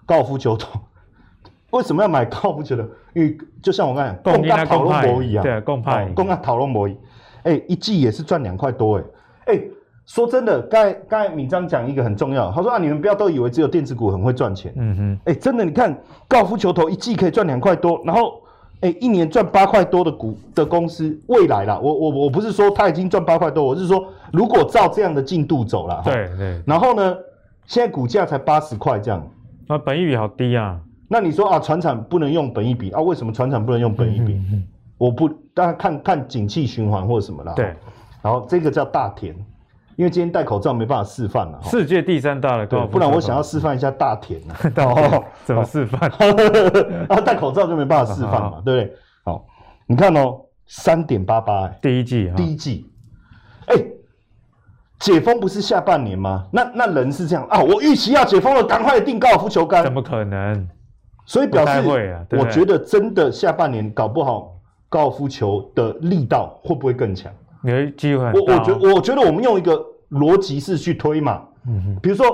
[0.05, 0.79] 高尔夫球桶，
[1.71, 2.83] 为什么要买高尔夫球的？
[3.13, 6.97] 因为就像我刚才讲，共大讨论博一样，对，共派，共大讨论博弈，
[7.43, 9.03] 哎，一季也是赚两块多哎。
[9.45, 9.61] 哎，
[10.09, 15.95] 说真的，刚才刚才米章讲一个很重要，他说啊，你们不要都以为只有电子股很会赚钱，嗯哼，哎，真的，你看
[16.27, 18.41] 高尔夫球头一季可以赚两块多，然后。
[18.81, 26.63] 哎，一年赚八块多的股的公司，未来啦，我我我不是说他已经赚八块多，我是说如果照这样的进度走了，对对。
[26.65, 27.13] 然后呢，
[27.65, 29.21] 现在股价才八十块这样，
[29.67, 30.79] 啊本益比好低啊。
[31.09, 33.01] 那你说啊，船产不能用本益比啊？
[33.01, 34.41] 为什么船产不能用本益比？
[34.97, 37.51] 我不，大家看看景气循环或者什么啦。
[37.57, 37.75] 对。
[38.21, 39.35] 然后这个叫大田。
[39.99, 44.55] 因为今天戴口罩没办法示范了，世界第三大的，对，不然我想要示范一下大田呢。
[44.81, 46.09] 哦，怎么示范？
[47.09, 48.95] 啊，戴口罩就没办法示范嘛，对不对？
[49.25, 49.45] 好，
[49.85, 52.89] 你看哦，三点八八，第一季，第一季，
[53.65, 53.75] 哎，
[55.01, 56.45] 解封不是下半年吗？
[56.49, 60.65] 那那人是这样啊，我预期要解封了，赶快订高尔夫球杆，怎么可能？
[61.25, 61.83] 所以表示，
[62.37, 67.29] 我觉得真的下半年搞不好高尔夫球的力道会不会更强？
[67.63, 69.77] 有机会，我我觉我觉得我们用一个
[70.11, 72.25] 逻辑式去推嘛，嗯哼，比如说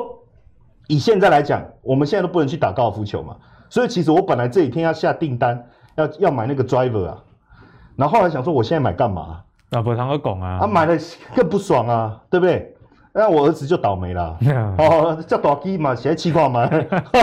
[0.87, 3.35] 以现在来讲，我们现在都不能去打高尔夫球嘛，
[3.69, 5.61] 所以其实我本来这几天要下订单，
[5.95, 7.17] 要要买那个 driver 啊，
[7.95, 9.41] 然后后来想说我现在买干嘛？
[9.71, 10.95] 啊，不谈个拱啊，啊买了
[11.35, 12.71] 更不爽啊，对不对？
[13.17, 14.37] 那我儿子就倒霉了。
[14.77, 16.69] 哦，叫大鸡嘛，写气话嘛。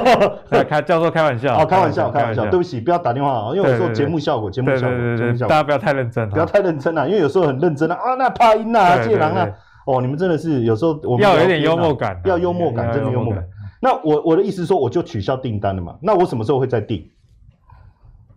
[0.67, 1.55] 开教授开玩笑。
[1.55, 2.47] 哦，开玩笑，开玩笑。
[2.47, 5.49] 对不起，不要打电话啊，因为有时候节目效果，节目效果，节目效果。
[5.49, 7.95] 大家不要太认真，不要太认真了，因为有时候很认真啊。
[7.95, 9.47] 啊，那怕音啊，借狼啊。
[9.87, 13.45] 哦，你们真的是有时候我们要有点幽默感，要幽默感，真的幽默感。
[13.81, 15.97] 那我我的意思说，我就取消订单了嘛。
[16.01, 17.05] 那我什么时候会再订？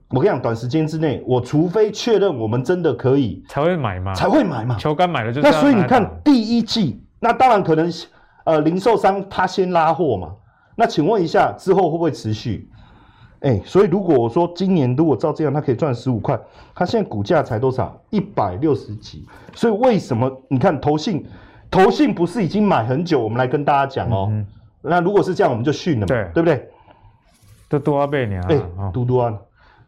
[0.10, 4.76] 我跟你讲，短时间之内，我除非确认我们真的可以，才会买嘛，才会买嘛。
[4.78, 5.42] 球杆买了就。
[5.42, 7.02] 那所以你看第一季。
[7.20, 7.92] 那当然可能，
[8.44, 10.32] 呃，零售商他先拉货嘛。
[10.76, 12.70] 那请问一下，之后会不会持续？
[13.46, 16.40] 哎、欸，所以如果我说今年如果照这样，他可以赚十五块，
[16.74, 17.96] 他现在股价才多少？
[18.10, 19.24] 一百六十几。
[19.54, 21.24] 所以为什么你看投信，
[21.70, 23.22] 投信不是已经买很久？
[23.22, 24.32] 我们来跟大家讲哦、
[24.82, 26.70] 那如果是这样，我们就训了嘛，对对不对？
[27.70, 28.42] 都多少倍呢？
[28.50, 28.60] 哎，
[28.92, 29.32] 嘟嘟啊。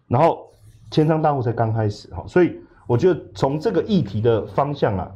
[0.07, 0.47] 然后
[0.91, 5.11] 千张大户才刚开始哈，所以我觉得从这个议题的方向啊。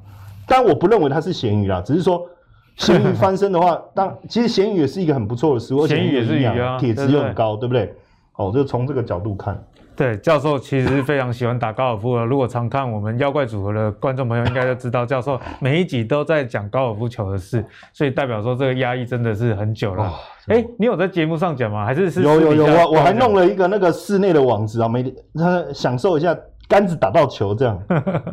[0.48, 2.28] 但我不认为它是咸鱼啦，只是说
[2.76, 7.94] 咸鱼翻身的话， 当其实咸鱼也是一个很不错的食物，咸鱼也是鱼啊，铁质又很高，对不对？
[8.36, 9.62] 哦，就从这个角度看。
[9.94, 12.26] 对，教授其实是非常喜欢打高尔夫的。
[12.26, 17.64] 如果常看我们妖怪组合的观众朋友，应该都知道，教授每一集都在讲高尔夫球的事，
[17.94, 20.12] 所以代表说这个压抑真的是很久了。
[20.48, 21.86] 哎，你有在节目上讲吗？
[21.86, 22.24] 还是是？
[22.24, 26.36] 有有有，我我还弄了一个那个室内的网子啊，每天他享受一下。
[26.68, 27.78] 杆子打到球这样，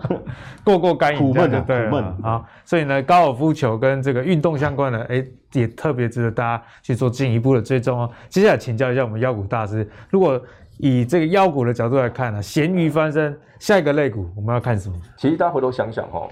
[0.64, 2.16] 过过干瘾，苦闷的对了。
[2.22, 8.10] 好，所以呢，高尔夫球跟这个运动相关的，哎，也特别值得大家去做进一步的追踪哦。
[8.28, 10.40] 接下来请教一下我们妖股大师，如果
[10.78, 14.94] 以这个妖股的角度来看呢，咸鱼翻身，下一个类股我们要看什么？
[15.16, 16.28] 其实大家回头想想哦，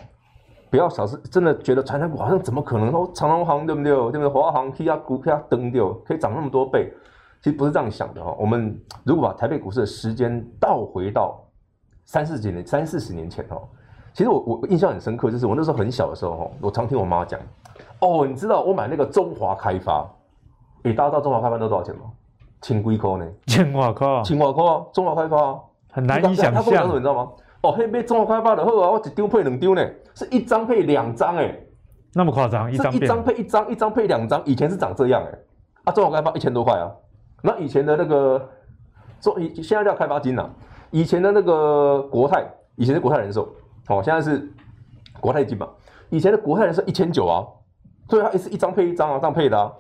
[0.71, 3.93] 不要少是真的觉得传统股好像怎么可能说长隆行对不对？
[3.93, 4.29] 对不对？
[4.29, 6.93] 华航其他股票登掉可以涨那么多倍，
[7.43, 8.37] 其实不是这样想的哦。
[8.39, 11.43] 我们如果把台北股市的时间倒回到
[12.07, 13.63] 三四几年，三四十年前哦，
[14.15, 17.39] 其实我我印象很深刻，就是我那时候很小的时候哈，我常听我妈讲，
[18.01, 20.09] 哦，你知道我买那个中华开发，
[20.85, 22.03] 诶，大家知道中华开发都多少钱吗？
[22.63, 23.27] 千几块呢？
[23.47, 25.61] 千瓦块，千瓦块啊，中华开发
[25.93, 26.55] 很难以想象。
[26.55, 27.29] 他跟我讲什么你知道吗？
[27.63, 31.69] 哦，嘿，买中华开发的好啊，我一丢配两丢呢，是一张配两张诶，
[32.15, 32.73] 那么夸张？
[32.73, 35.39] 一张一张配一张，一张配两张，以前是长这样诶，
[35.85, 36.89] 啊，中华开发一千多块啊，
[37.43, 38.49] 那以前的那个
[39.21, 40.49] 中，现在叫开发金呐。
[40.97, 43.47] 以前的那个国泰，以前是国泰人寿，
[43.91, 44.51] 哦，现在是
[45.21, 45.69] 国泰金嘛。
[46.09, 47.45] 以前的国泰人寿一千九啊，
[48.09, 49.71] 所以它也是一张配一张啊，这样配的啊。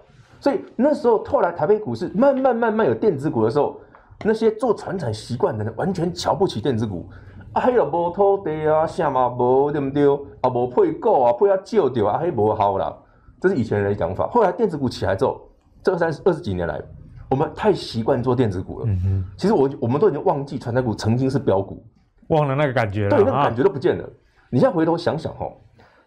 [0.40, 3.81] 所以那时候后来台北股市慢慢慢慢有电子股的时候，
[4.26, 7.09] 那些做传产习惯的人完全瞧不起电子股，
[7.55, 10.07] 啊，还有无土地啊，啥嘛无对不对？
[10.42, 12.94] 啊，无配股啊，配啊少掉啊，还无好啦。
[13.40, 14.26] 这是以前人的讲法。
[14.26, 15.40] 后来电子股起来之后，
[15.83, 16.79] 这二三十二十几年来。
[17.28, 21.84] 我们太习惯做电子股了，嗯哼，其实我我们都已经忘记传产股曾经是飙股，
[22.28, 24.08] 忘了那个感觉了，对，那个感觉都不见了。
[24.48, 25.52] 你现在回头想想哦，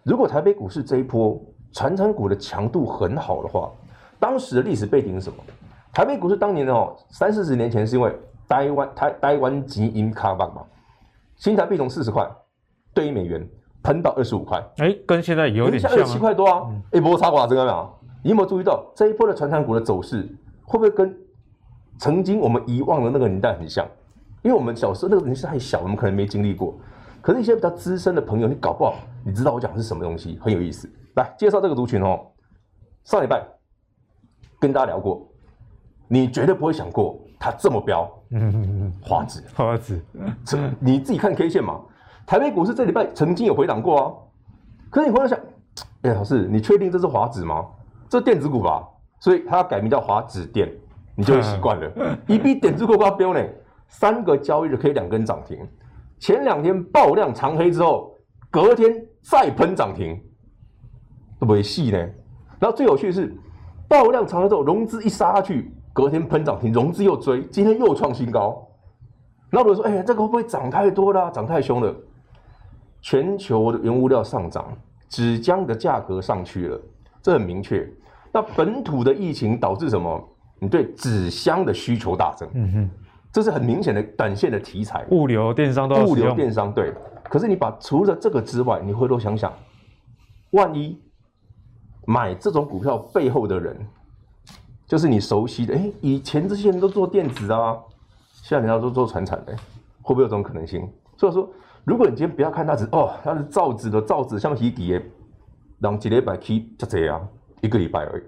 [0.04, 1.40] 如果台北股市这一波
[1.74, 3.70] 传产股的强度很好的话，
[4.18, 5.44] 当时的历史背景是什么？
[5.92, 8.16] 台北股市当年哦，三四十年前是因为
[8.48, 10.62] 台湾台台湾基因卡棒嘛，
[11.36, 12.26] 新台币从四十块
[12.94, 13.46] 兑一美元
[13.84, 17.90] 喷到二十五块，哎，跟现在有点像，二十七块多啊，一波差挂这个没有？
[18.22, 20.28] 你有没有注意到这一波的传产股的走势
[20.70, 21.18] 会不会跟
[21.98, 23.84] 曾经我们遗忘的那个年代很像？
[24.44, 26.78] 因为我们小时候那个年纪太小，我们可能没经历过。
[27.22, 28.94] 可是，一些比较资深的朋友，你搞不好
[29.26, 30.88] 你知道我讲的是什么东西，很有意思。
[31.16, 32.22] 来介绍这个族群哦。
[33.04, 33.44] 上礼拜
[34.60, 35.28] 跟大家聊过，
[36.08, 38.08] 你绝对不会想过它这么飙。
[38.30, 40.00] 嗯嗯嗯，华指，华指，
[40.80, 41.82] 你自己看 K 线嘛。
[42.28, 44.14] 台北股市这礼拜曾经有回档过啊。
[44.92, 45.40] 可是你回头想，
[46.04, 47.66] 哎，老师，你确定这是华指吗？
[48.08, 48.88] 这电子股吧，
[49.20, 50.72] 所以它要改名叫华指电，
[51.16, 51.92] 你就会习惯了。
[52.28, 53.44] 一笔点子过不要飙呢，
[53.88, 55.58] 三个交易日可以两根涨停。
[56.18, 58.16] 前两天爆量长黑之后，
[58.50, 60.16] 隔天再喷涨停，
[61.40, 61.98] 会不会细呢？
[62.60, 63.34] 然后最有趣的是，
[63.88, 68.68] 爆量长黑之后，融资一杀下去，隔天喷涨停，融资又追，今天又创新高。
[69.50, 71.32] 然后有人说：“哎呀，这个会不会涨太多了？
[71.32, 71.96] 涨太凶了？”
[73.02, 74.78] 全球的原物料上涨，
[75.08, 76.80] 纸浆的价格上去了，
[77.22, 77.90] 这很明确。
[78.32, 80.30] 那本土的疫情导致什么？
[80.60, 82.50] 你对纸箱的需求大增。
[82.54, 82.90] 嗯哼。
[83.32, 86.92] 这是很明显的短线的题材，物流电商都要物流电商对。
[87.26, 89.54] 可是你把除了这个之外，你回头想想，
[90.50, 91.00] 万一
[92.08, 93.78] 买这种股票背后的人，
[94.88, 97.78] 就是你熟悉的，哎，以前这些人都做电子啊，
[98.42, 99.56] 现在人家都做传产的，
[100.02, 100.92] 会不会有这种可能性？
[101.16, 101.48] 所以说，
[101.84, 105.02] 如果你今天不要看它只哦，它是造纸的造纸，像皮底的，
[105.78, 107.28] 让几礼拜起就这样，
[107.62, 108.24] 一个礼拜而已。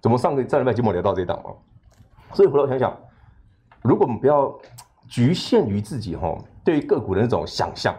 [0.00, 1.50] 怎么上个上礼拜节目聊到这档嘛？
[2.32, 2.96] 所以回头想想。
[3.82, 4.54] 如果我们不要
[5.08, 7.94] 局限于自己哈，对于个股的那种想象，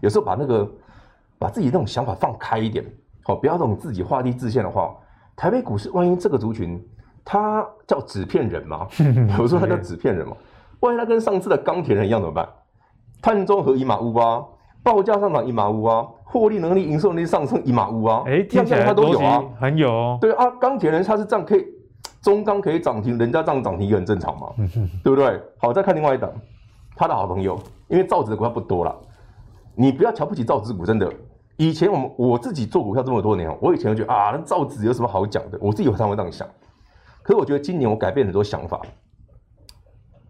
[0.00, 0.68] 有时候把那个
[1.38, 2.84] 把自己那种想法放开一点，
[3.22, 4.96] 好，不要那种自己画地自限的话，
[5.36, 6.84] 台北股市万一这个族群
[7.24, 8.88] 它叫纸片人嘛，
[9.38, 10.36] 有时候它叫纸片人嘛，
[10.80, 12.48] 万一它跟上次的钢铁人一样怎么办？
[13.22, 14.44] 碳中和一马乌啊，
[14.88, 20.18] 报价上涨一码乌啊，获利能力、营收能力上升一码乌啊，哎，听起来它都有啊，很有哦。
[20.18, 21.66] 对啊，钢铁人它是这样可以。
[22.22, 24.48] 中钢可以涨停，人家这样涨停也很正常嘛，
[25.04, 25.40] 对不对？
[25.58, 26.30] 好，再看另外一档，
[26.96, 28.94] 他的好朋友，因为造纸的股票不多了，
[29.76, 31.10] 你不要瞧不起造纸股，真的。
[31.56, 35.58] 以前我们我自己做股票这么多年，我以前就觉得啊，那造纸有什么好讲的？
[35.60, 36.46] 我自己有常会这样想。
[37.22, 38.82] 可是我觉得今年我改变很多想法，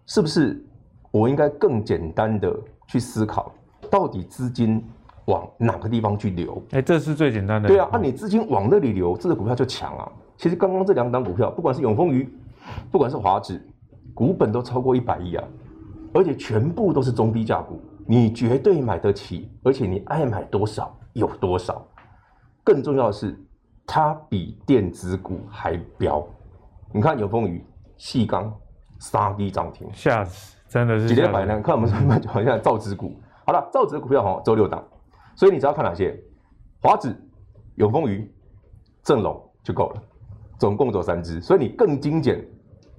[0.07, 0.63] 是不是
[1.11, 2.55] 我应该更简单的
[2.87, 3.53] 去思考，
[3.91, 4.83] 到底资金
[5.27, 6.63] 往哪个地方去流？
[6.71, 7.69] 哎，这是最简单的。
[7.69, 10.11] 对啊，那你资金往那里流，这个股票就强啊。
[10.37, 12.29] 其实刚刚这两档股票，不管是永丰鱼，
[12.91, 13.61] 不管是华指，
[14.15, 15.45] 股本都超过一百亿啊，
[16.15, 21.85] 而且全部都是中低价股，你绝对买得起，而且你爱买多少有多少。
[22.63, 23.37] 更重要的是，
[23.87, 26.25] 它比电子股还飙。
[26.93, 27.65] 你看永丰鱼、
[27.97, 28.55] 细钢
[28.99, 31.09] 三低涨停，吓死，真的是。
[31.09, 31.61] 几天摆呢？
[31.61, 32.19] 看我们什么？
[32.29, 33.13] 好像造纸股。
[33.49, 34.85] 好了，造纸的股票好，周六档，
[35.35, 36.15] 所以你只要看哪些？
[36.83, 37.17] 华指、
[37.77, 38.31] 永丰余、
[39.03, 40.03] 正隆就够了。
[40.59, 42.47] 总共走三只，所以你更精简。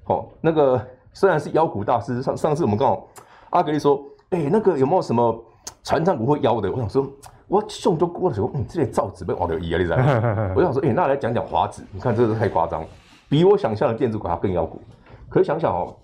[0.06, 0.84] 哦，那个
[1.14, 3.08] 虽然是妖股大师，上上次我们刚好
[3.52, 5.40] 阿格力说，哎、欸，那个有没有什么
[5.84, 6.72] 传产股会妖的？
[6.72, 7.08] 我想说，
[7.48, 10.54] 我胸都过的时候，嗯，这些造纸被往流移啊，你知道吗？
[10.58, 12.84] 我想说，哎、欸，那来讲讲华指，你看这个太夸张，
[13.30, 14.82] 比我想象的电子股还更妖股。
[15.30, 15.96] 可是想想哦，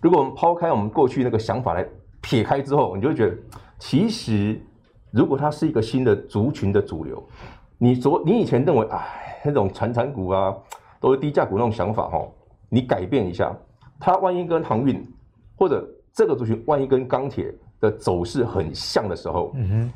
[0.00, 1.84] 如果我们抛开我们过去那个想法来
[2.20, 3.36] 撇开之后，你就会觉得，
[3.78, 4.60] 其实
[5.10, 7.22] 如果它是一个新的族群的主流，
[7.78, 9.26] 你昨你以前认为，哎。
[9.42, 10.54] 那种传产股啊，
[11.00, 12.28] 都是低价股那种想法哈，
[12.68, 13.56] 你改变一下，
[13.98, 15.02] 它万一跟航运
[15.56, 19.92] 或者这个族群万一跟钢铁的走势很像的时候，嗯哼，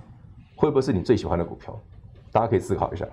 [0.56, 1.78] 会不会是你最喜欢的股票？
[2.32, 3.06] 大家可以思考一下。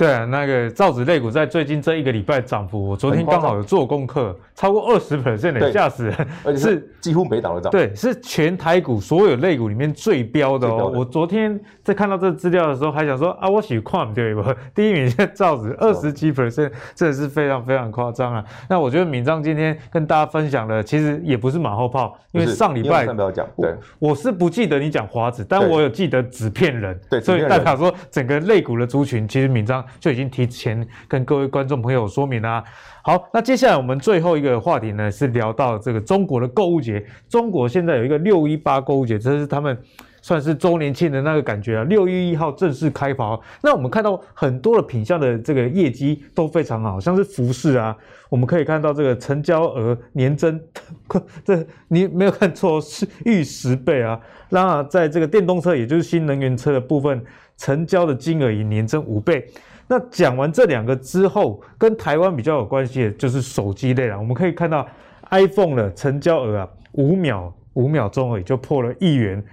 [0.00, 6.16] 对啊，那个造纸类股在最近这一个礼拜涨幅，我昨天刚好有做功课，超过二十 percent 的，吓死人！
[6.42, 7.70] 而且是几乎每档都涨。
[7.70, 10.90] 对，是全台股所有类股里面最飙的哦。
[10.96, 14.42] 我昨天在看到这资料的时候，还想说啊，我喜欢对不？
[14.74, 18.42] 第一名现在造纸二十几 percent，真的是非常非常夸张啊。
[18.70, 29.84] 那我觉得敏章今天跟大家分享的，其实也不是马后炮，因为上礼拜不要讲，对，我是不记得你讲华子，但我有记得纸片人，对，所以代表说整个类股的族群，其实闵漳。
[29.98, 32.62] 就已经提前跟各位观众朋友说明啦。
[33.02, 37.04] 好，那接下来我们最后一个话题呢，是聊到这个中国的购物节。
[37.28, 39.76] 中国现在有一个六一八购物节，这是他们
[40.20, 41.84] 算是周年庆的那个感觉啊。
[41.84, 47.96] 六月一号正式开跑，那我们看到很多的品项的这个业绩都非常好，像是福士啊，
[48.28, 50.60] 我们可以看到这个成交额年增，
[51.42, 54.20] 这你没有看错，是逾十倍啊。
[54.50, 57.24] 那在这个电动车，也就是新能源车的部分，
[57.56, 59.46] 成交的金额也年增五倍。
[59.92, 64.16] 那讲完这两个之后，跟台湾比较有关系的就是手机类了。
[64.16, 64.86] 我们可以看到
[65.30, 69.44] iPhone 的成交额啊，五秒五秒钟而已就破了亿元。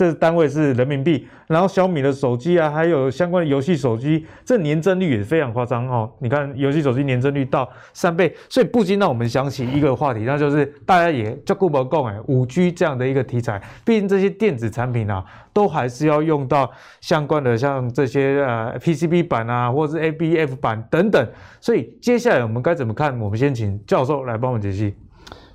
[0.00, 6.10] 这单位是人民币，然后小米的手机啊，还有相关的游戏手机，这年增率也非常夸张哦。
[6.20, 13.60] 你看游戏手机年增率到三倍，所以不禁让我们想起一个话题，那就是大家也叫顾不共哎，五 G 这样的一个题材。
[13.84, 15.22] 毕竟这些电子产品啊，
[15.52, 16.70] 都还是要用到
[17.02, 21.28] 相关的像这些呃 PCB 板啊，或者是 ABF 板等等。
[21.60, 23.20] 所以接下来我们该怎么看？
[23.20, 24.94] 我们先请教授来帮我们解析。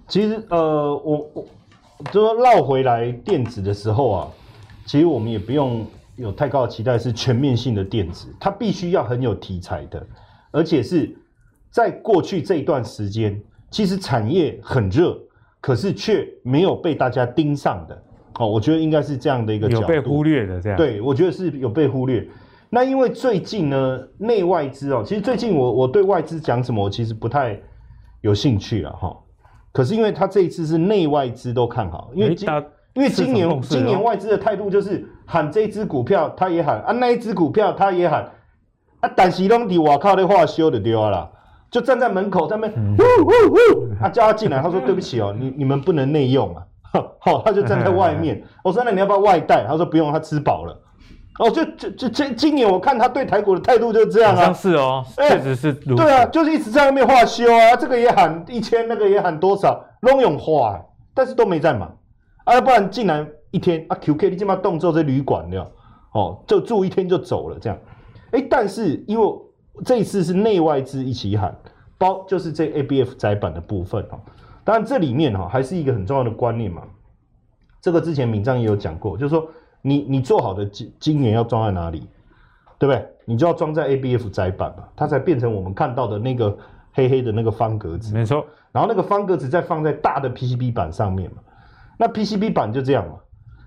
[0.08, 1.48] 其实呃，我我。
[2.12, 4.28] 就说绕回来电子的时候啊，
[4.86, 5.86] 其实我们也不用
[6.16, 10.06] 有太高的期待，是全面性的电子，它必须要很有题材的，
[10.52, 11.14] 而且是
[11.70, 13.40] 在过去这一段时间，
[13.70, 15.20] 其实产业很热，
[15.60, 18.04] 可是却没有被大家盯上的。
[18.40, 20.78] 哦，我觉得应该是这样的一个角度，有被忽略的这样。
[20.78, 22.26] 对，我觉得是有被忽略。
[22.70, 27.60] 那因为最近呢，内外资哦，其实最近我我对外资讲什么，我其实不太
[28.22, 29.18] 有兴趣了哈。
[29.76, 32.48] 可是因为他这一次是内外资都看好，因为今
[32.94, 38.32] 因为今年今年外资的态度就是喊这支股票他也喊啊，那一支股票他也喊
[39.02, 41.30] 啊，但是拢底我靠的话修的丢了，
[41.70, 46.64] 就站在门口在那边呜呜呜，啊叫他进来，他说对不起哦，你你们不能内用啊，
[47.20, 48.42] 好，他就站在外面。
[48.64, 49.66] 我说那你要不要外带？
[49.68, 50.82] 他说不用，他吃饱了。
[51.38, 60.82] 哦，就就就这今年我看他对台股的态度就是这样啊，好像是哦，确实是、欸，对啊，就是一直在外面话修啊，这个也喊一千，那个也喊多少，拢用话，
[61.14, 61.86] 但是都没在买，
[62.46, 65.70] 啊，不然进来一天啊，QK 你起码动作在旅馆了，
[66.14, 67.78] 哦，就住一天就走了这样，
[68.32, 69.28] 哎、欸，但是因为
[69.84, 71.54] 这一次是内外资一起喊，
[71.98, 74.20] 包就是这 ABF 窄板的部分哦，
[74.64, 76.82] 当然这里面哈还是一个很重要的观念嘛，
[77.82, 79.46] 这个之前闵漳也有讲过，就是说。
[79.88, 82.00] 你你做好的晶晶圆要装在哪里，
[82.80, 83.08] 对不对？
[83.26, 86.58] 你就要装在 ABF 载板嘛，它才变成我们看到的那个
[86.92, 88.12] 黑黑的那个方格子。
[88.12, 88.44] 没错。
[88.72, 91.38] 然后那个方格子再放在大的 PCB 板上面嘛，
[92.00, 93.14] 那 PCB 板就这样嘛。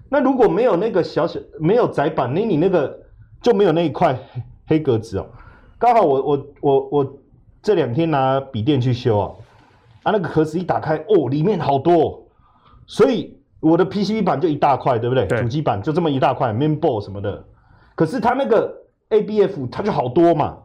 [0.08, 2.98] 那如果没有那个小小没有窄板，那你那个
[3.40, 4.18] 就没有那一块
[4.66, 5.26] 黑格子哦。
[5.78, 7.18] 刚好我我我我
[7.62, 9.30] 这两天拿笔电去修啊，
[10.02, 12.18] 啊那个壳子一打开哦，里面好多哦，
[12.88, 13.37] 所以。
[13.60, 15.26] 我的 PCB 板就一大块，对不对？
[15.26, 17.44] 对，主机板就这么一大块，mainboard 什么的。
[17.94, 18.72] 可是它那个
[19.10, 20.58] ABF 它就好多嘛，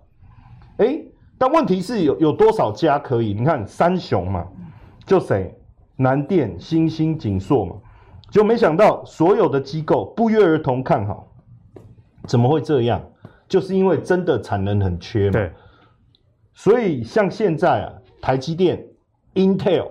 [0.77, 1.01] 哎，
[1.37, 3.33] 但问题是有有多少家可以？
[3.33, 4.45] 你看三雄嘛，
[5.05, 5.57] 就谁？
[5.95, 7.75] 南电、新兴、景硕嘛，
[8.29, 11.27] 就没想到所有的机构不约而同看好，
[12.27, 13.01] 怎么会这样？
[13.47, 15.31] 就是因为真的产能很缺嘛。
[15.33, 15.51] 对。
[16.53, 18.83] 所以像现在啊，台积电、
[19.33, 19.87] Intel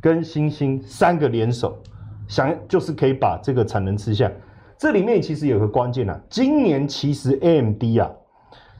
[0.00, 1.80] 跟欣兴三个联手。
[2.28, 4.30] 想就是可以把这个产能吃下，
[4.78, 8.10] 这里面其实有个关键啊，今年其实 AMD 啊，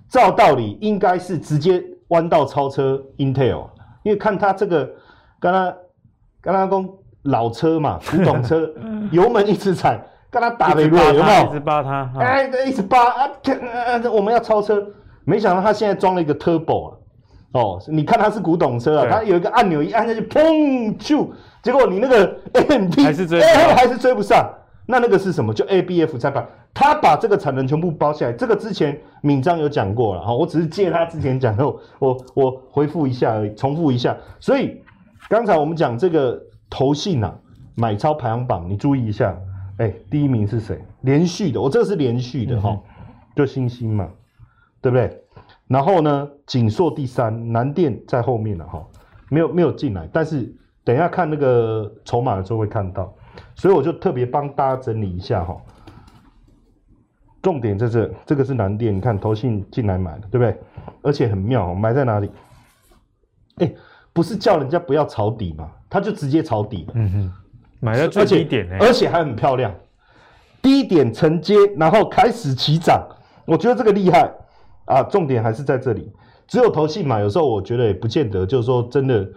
[0.08, 3.68] 照道理应该是直接弯道超车 Intel，
[4.02, 4.90] 因为看它这个，
[5.40, 5.74] 刚刚
[6.40, 6.90] 刚刚讲
[7.22, 8.70] 老车嘛， 古董车，
[9.10, 11.46] 油门一直踩，跟他打没落，有没有？
[11.48, 13.30] 一直扒它，哎，一直扒啊，
[14.12, 14.86] 我们要超车，
[15.24, 16.95] 没想到它现在装了一个 Turbo
[17.56, 21.32] 哦，你看它是古董车啊，它有一个按钮一按下去，砰就。
[21.62, 24.48] 结果你那个 AMD 还是追还是追不上，
[24.86, 25.52] 那那个是什么？
[25.52, 28.32] 就 ABF 载板，他把这个产能全部包下来。
[28.32, 31.66] 这个之前敏章有讲过了哈，我只是借他之前讲的，
[31.98, 34.16] 我我回复一下而已，重复一下。
[34.38, 34.80] 所以
[35.28, 36.40] 刚才我们讲这个
[36.70, 37.34] 投信啊，
[37.74, 39.36] 买超排行榜，你注意一下，
[39.78, 40.78] 哎，第一名是谁？
[41.00, 42.80] 连续的，我这个是连续的哈，嗯、
[43.34, 44.08] 就星星嘛，
[44.80, 45.20] 对不对？
[45.66, 48.86] 然后呢，景硕第三，南电在后面了哈，
[49.28, 50.54] 没有没有进来，但是。
[50.86, 53.12] 等一下看那个筹码的时候会看到，
[53.56, 55.56] 所以我就特别帮大家整理一下哈。
[57.42, 60.56] 重点在这，这个是南电，你看投信进来买的，对不对？
[61.02, 62.30] 而且很妙，买在哪里？
[63.56, 63.74] 哎，
[64.12, 66.92] 不是叫人家不要抄底嘛，他就直接抄底了。
[66.94, 67.32] 嗯哼，
[67.80, 69.74] 买在最低点呢，而且还很漂亮，
[70.62, 73.04] 低点承接，然后开始起涨，
[73.44, 74.32] 我觉得这个厉害
[74.84, 75.02] 啊。
[75.02, 76.12] 重点还是在这里，
[76.46, 79.28] 只有投信嘛，有时候我觉得也不见得，就是说真的。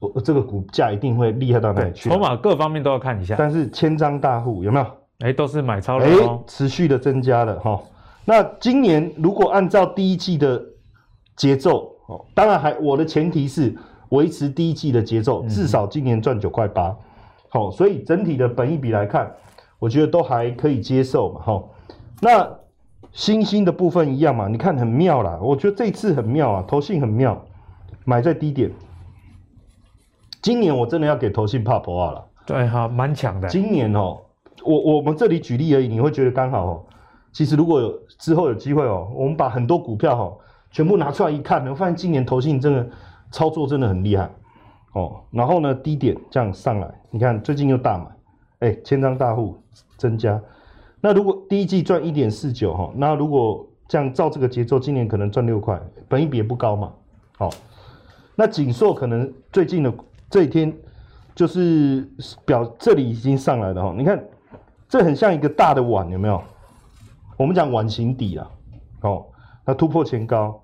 [0.00, 2.10] 我这个股价一定会厉害到哪里去？
[2.10, 3.36] 筹码各方面都要看一下。
[3.38, 4.86] 但是千张大户有没有？
[5.20, 7.80] 哎，都是买超了哦，持续的增加了哈。
[8.26, 10.62] 那今年如果按照第一季的
[11.36, 13.74] 节奏哦，当然还我的前提是
[14.10, 16.94] 维持第一季的节奏，至少今年赚九块八。
[17.48, 19.32] 好，所以整体的本益比来看，
[19.78, 21.64] 我觉得都还可以接受嘛，哈。
[22.20, 22.50] 那
[23.14, 27.40] 星星的部分一样嘛，你看很妙啦，我觉得这次很妙啊，投信很妙，
[28.04, 28.70] 买在低点。
[30.42, 33.48] 今年我真的要给投信怕破啊了，对哈，蛮强的。
[33.48, 34.18] 今年哦，
[34.64, 36.82] 我我们这里举例而已，你会觉得刚好哦。
[37.32, 40.36] 其实如果有之后有机会哦，我们把很多股票哈
[40.72, 42.84] 全部拿出来一看，我发现今年投信真的
[43.30, 44.28] 操作真的很厉害
[44.92, 45.20] 哦。
[45.30, 48.06] 然后呢，低点这样上来，你看最近又大买，
[48.68, 49.56] 哎，千张大户
[49.96, 50.40] 增加。
[51.04, 55.78] 那如果第一季赚一点四九哈，那如果这样照这个节奏，今年可能赚六块，
[56.08, 56.90] 本益比也不高嘛。
[57.36, 57.50] 好，
[58.34, 59.92] 那锦硕可能最近的。
[60.30, 60.74] 这一天
[61.34, 62.08] 就是
[62.46, 64.24] 表这里已经上来了哈，你看
[64.88, 66.42] 这很像一个大的碗，有没有？
[67.36, 68.50] 我们讲碗形底啊，
[69.02, 69.26] 哦，
[69.66, 70.58] 那突破前高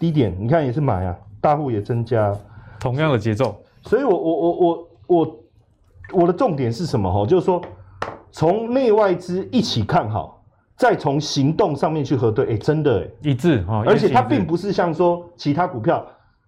[0.00, 2.36] 低点，你看也是买啊，大户也增加，
[2.80, 3.62] 同样的节奏。
[3.82, 5.36] 所以我我我我我
[6.14, 7.24] 我的重点是什么哈？
[7.24, 7.62] 就是说
[8.34, 10.44] 从内外资一起看好，
[10.76, 16.04] 再从行动上面去核对，哎，真的哎，一致哈，而且它并不是像说其他股票，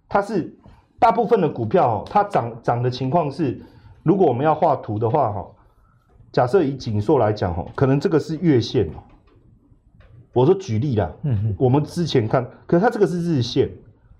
[0.08, 0.52] 它是。
[0.98, 3.60] 大部分的股票，它涨涨的情况是，
[4.02, 5.46] 如果我们要画图的话，哈，
[6.32, 9.04] 假设以景硕来讲，哈，可能这个是月线哦，
[10.32, 13.70] 我说举例啦，嗯哼，我们之前看，可是它这个是日线，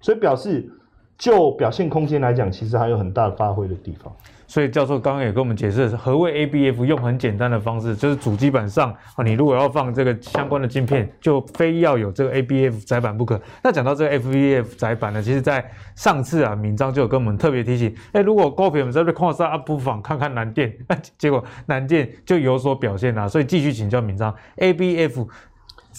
[0.02, 0.70] 所以表示
[1.18, 4.12] 就表现空间来讲，其实还有很大的发挥的地方。
[4.48, 13.40] 所以教授刚刚也跟我们解释何谓 ABF，用很简单的方式，就是主机板上啊，你如果要放这个相关的晶片，就非要有这个 ABF 载板不可。
[13.60, 20.72] 那讲到这个 FVF 载板呢，其实在上次啊，敏章就有跟我们特别提醒，哎，如果高频我们在这矿上啊，不妨看看南电，
[21.18, 25.26] 结果南电就有所表现啊，所以继续请教敏章，ABF。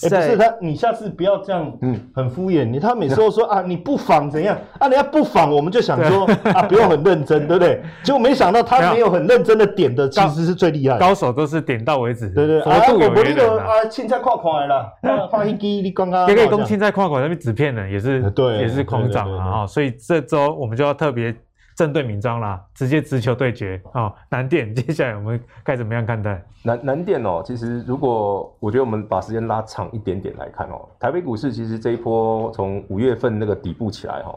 [0.04, 2.64] 哎，欸、不是他，你下次不要这样，嗯，很敷衍。
[2.64, 4.88] 你他每次都说啊，你不仿怎样啊？
[4.88, 7.82] 人家不仿，我们就想说啊，不用很认真， 对不对？
[8.02, 10.98] 结果没想到他没有很认真的点的，其实是最厉害。
[10.98, 12.60] 高手都是点到为止，对对。
[12.62, 16.28] 啊，我我那个啊，青菜看看了，放一滴你刚刚。
[16.28, 19.66] 也可以攻青菜看看，那边纸片呢也是，对，也是狂涨啊。
[19.66, 21.34] 所以这周我们就要特别。
[21.78, 24.14] 正对闵漳啦，直接直球对决啊、哦！
[24.28, 26.44] 南电 接下来我们该怎么样看待？
[26.64, 34.36] 南南电哦，其实如果我觉得我们把时间拉长一点点来看哦，台北股市其实这一波从五月份那个底部起来哈，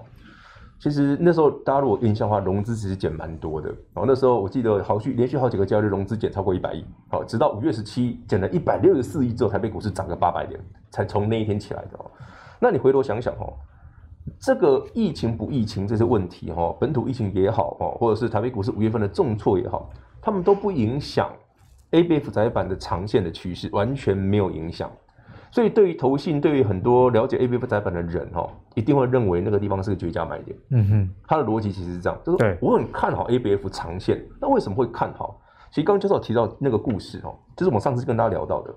[0.79, 3.69] 其实那时候大家如果印象的话，融资其实减蛮多的。
[3.69, 10.59] 然后那时候我记得好续连续好几个交易日融资减超过一百亿，好，直到五月十七减了一百六十四亿之后，台北股市涨个八百点，
[10.91, 12.05] 才从那一天起来的哦。
[12.59, 13.51] 那你回头想想哦。
[14.39, 19.89] 这个疫情不疫情这些问题哈，本土疫情也好哈，或者是台北股市五月份的重挫也好，
[20.21, 21.31] 他们都不影响
[21.91, 24.89] ABF 载板的长线的趋势，完全没有影响。
[25.51, 30.57] 所以对于投信，对于很多了解 ABF 载板的人哈，一定会认为那个地方是个绝佳买点。
[30.69, 34.25] 嗯哼，他的逻辑其实是这样，就是我很看好 ABF 长线。
[34.39, 35.41] 那为什么会看好？
[35.69, 38.73] 其实刚刚教授提到那个故事哈，就是我们上次跟大家聊到的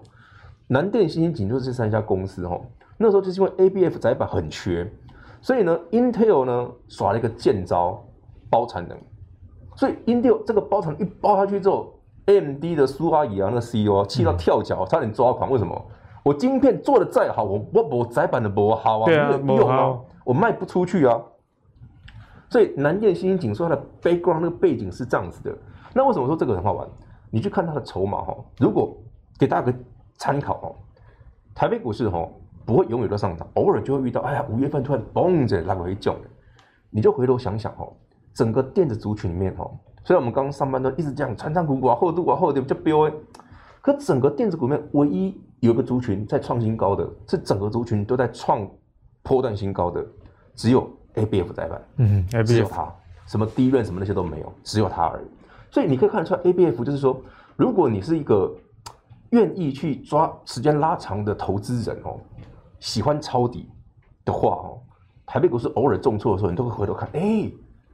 [0.66, 2.60] 南电、新兴、景硕这三家公司哈，
[2.98, 4.90] 那时候就是因为 ABF 载板很缺。
[5.44, 8.02] 所以呢，Intel 呢耍了一个贱招，
[8.48, 8.96] 包产能。
[9.76, 15.50] 所以 Intel 这个包产一包下去之后，AMD 的苏阿姨啊，那个 CEO 气到跳脚，差点抓狂。
[15.50, 15.84] 为什么？
[16.22, 21.20] 我晶片做的再好，我我我载板的不好啊，没有用啊，我卖不出去啊。
[22.48, 25.54] 所以南电、新兴、景硕它的 background 那个背景是这样子的。
[25.92, 26.88] 那为什么说这个很好玩？
[27.30, 28.96] 你去看它的筹码哈，如果
[29.38, 29.78] 给大家个
[30.16, 30.74] 参考哦，
[31.54, 32.26] 台北股市哈。
[32.64, 36.14] 不会永远都上涨，偶尔就会遇到，哎呀，五月份突然嘣着拉回降，
[36.90, 37.92] 你就回头想想哦，
[38.32, 39.70] 整个电子族群里面哦，
[40.04, 43.12] 虽然我们刚上半段一直讲传产股股啊、厚度啊、厚度就飙哎，
[43.80, 48.68] 可整个电子股里面唯一有一个族群在创新高的，是整个族群都在创
[49.22, 50.04] 波段新高的，
[50.54, 52.92] 只有 ABF 载板，嗯，ABF 只有它，
[53.26, 55.26] 什么低润什么那些都没有，只有它而已。
[55.70, 57.20] 所以你可以看得出来，ABF 就是说，
[57.56, 58.52] 如果你是一个
[59.30, 62.20] 愿意去抓时间拉长的投资人哦。
[62.80, 63.68] 喜欢抄底
[64.24, 64.80] 的话哦，
[65.26, 67.08] 台北股市偶尔重挫的时候，你都会回头看。
[67.12, 67.50] 哎，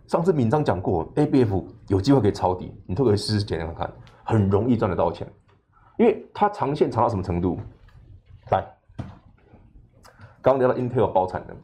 [0.06, 3.88] 上次敏章讲过，ABF 有机会可以抄底，你都可以试试检验看，
[4.24, 5.26] 很容易赚得到钱。
[5.96, 7.58] 因为它长线长到什么程度？
[8.50, 8.64] 来，
[10.42, 11.56] 刚聊到 Intel 包产能，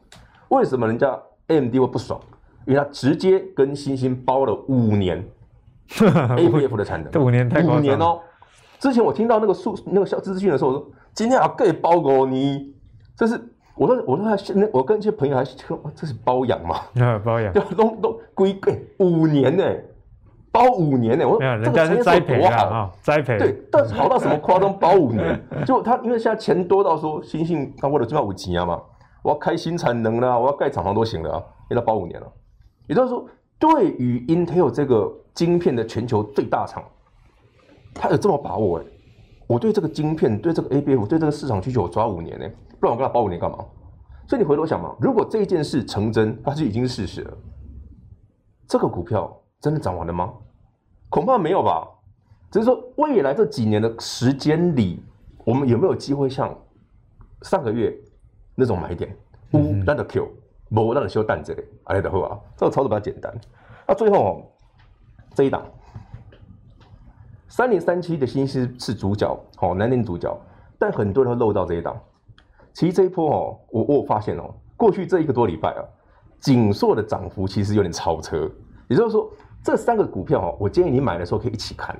[0.49, 2.19] 为什么人家 AMD 会不爽？
[2.65, 5.27] 因为它直接跟星星包了五年
[5.89, 8.19] ABF 的产能，五年太五年哦。
[8.79, 12.76] 之前我听到那个数那个小资讯的时候，我说今天要给包过你。
[13.17, 13.33] 这是
[13.75, 16.75] 我说，我说他那我跟一些朋友还说，这是包养嘛？
[17.03, 19.63] 啊，包养，都都归给五年呢，
[20.51, 21.27] 包五年呢。
[21.27, 23.39] 我说人家是栽培啊，栽培。
[23.39, 24.77] 对，但是好到什么夸张？
[24.77, 28.81] 包五年，就他因为现在钱多到说，新兴他为了赚五钱啊嘛，
[29.23, 32.31] 我要开新产能了，我要盖厂房都行了啊，给他包五年了。
[32.87, 33.25] 也就是说，
[33.57, 36.83] 对于 Intel 这个晶片的全球最大厂，
[37.95, 38.85] 他有这么把握哎？
[39.47, 42.45] 我对这个晶片、对这个 ABF、对这个市场需求我抓五年呢，
[42.79, 43.57] 不然我跟他包五年干嘛？
[44.27, 47.37] 所以你回头想嘛，如果这一件事成真，它就已经是事实了。
[48.67, 50.33] 这个股票真的涨完了吗？
[51.09, 51.87] 恐怕没有吧。
[52.51, 55.01] 只是说未来这几年的时间里，
[55.45, 56.53] 我们有没有机会像
[57.43, 57.97] 上个月
[58.53, 59.15] 那种买点？
[59.53, 60.27] 乌那的 Q，
[60.67, 63.33] 某那的修蛋这里，哎的话，这个操作比较简单。
[63.87, 64.43] 那最后哦，
[65.33, 65.65] 这一档
[67.47, 70.37] 三零三七的新是是主角，哦，南宁主角，
[70.77, 71.97] 但很多人会漏到这一档。
[72.77, 75.81] 其实这一波哦，我我发现哦，过去这一个多礼拜啊，
[76.39, 78.47] 景硕的涨幅其实有点超车。
[78.87, 79.27] 也就是说，
[79.63, 81.99] 这三个股票哦，我建议你买的时候可以一起看。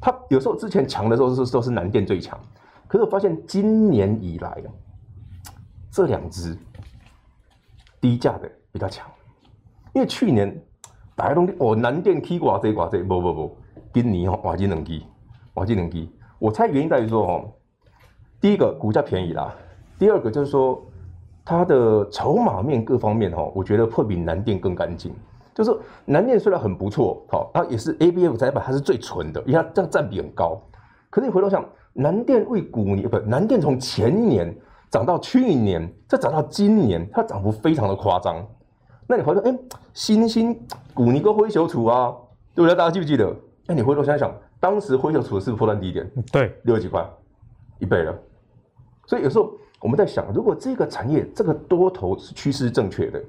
[0.00, 2.40] 它有时候之前强的时候是都是南电最强，
[2.88, 4.68] 可是我发现今年以来啊，
[5.90, 6.56] 这两只
[8.00, 9.06] 低价的比较强。
[9.92, 10.58] 因为去年
[11.14, 13.58] 大家都哦南电 K 挂这挂这，不不不，
[13.92, 15.04] 今年哦瓦金能低，
[15.52, 16.10] 瓦金能低。
[16.38, 17.52] 我猜原因在于说哦，
[18.40, 19.54] 第一个股价便宜啦。
[19.98, 20.84] 第二个就是说，
[21.44, 25.14] 它的筹码面各方面哈，我觉得会比南电更干净。
[25.54, 25.74] 就是
[26.04, 30.60] 南电虽然很不错，好，它也是 ABF 载板，它是最纯的，因为它这样占比很高。
[31.08, 34.54] 可是你回头想，南电为股年不，南电从前年
[34.90, 38.46] 涨到去年，再涨到今年，它涨幅非常的夸张。
[39.06, 39.58] 那你回头哎，
[39.94, 40.54] 新兴
[40.92, 42.14] 股你跟灰熊处啊，
[42.54, 42.74] 对不对？
[42.74, 43.34] 大家记不记得？
[43.66, 44.30] 那，你回头想想，
[44.60, 46.10] 当时灰熊处是不是破断低点？
[46.30, 47.02] 对，六十几块，
[47.78, 48.14] 一倍了。
[49.06, 49.50] 所以有时候。
[49.86, 53.22] 我们在想，如果这个产业这个多头是趋势正确的，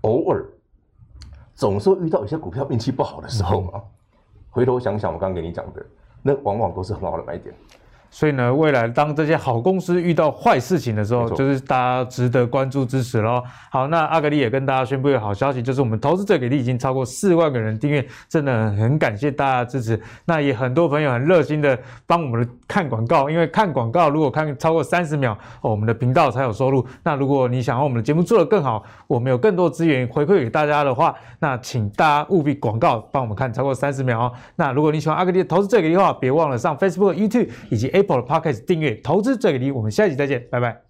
[0.00, 0.42] 偶尔
[1.54, 3.72] 总是会遇到一些股票运气不好的时候嘛。
[3.74, 3.82] 嗯、
[4.48, 5.84] 回头想想，我刚刚给你讲的，
[6.22, 7.54] 那往往都是很好的买点。
[8.10, 13.42] 所以呢，未来当这些好公司遇到坏事情的时候，就是大家值得关注支持喽。
[13.70, 20.00] 好，那阿格力也跟大家宣布一个好消息，就是我们投资者给力已经超过四万个人订阅，真的很感谢大家的支持。
[20.24, 26.84] 那也很多朋友很热心的帮我们看广告，因为看广告如果看超过三十秒，哦，我们的频道才有收入。
[27.04, 34.32] 那如果你想要我们的节目做得更好，我们有更多资源回馈给大家的话，那请大家务必广告帮我们看超过三十秒哦。
[34.56, 40.89] 那如果你喜欢阿格力的投资者给力的话，别忘了上 Facebook、YouTube 以及 Apple Podcast 订阅投资最给力，我们下期再见，拜拜。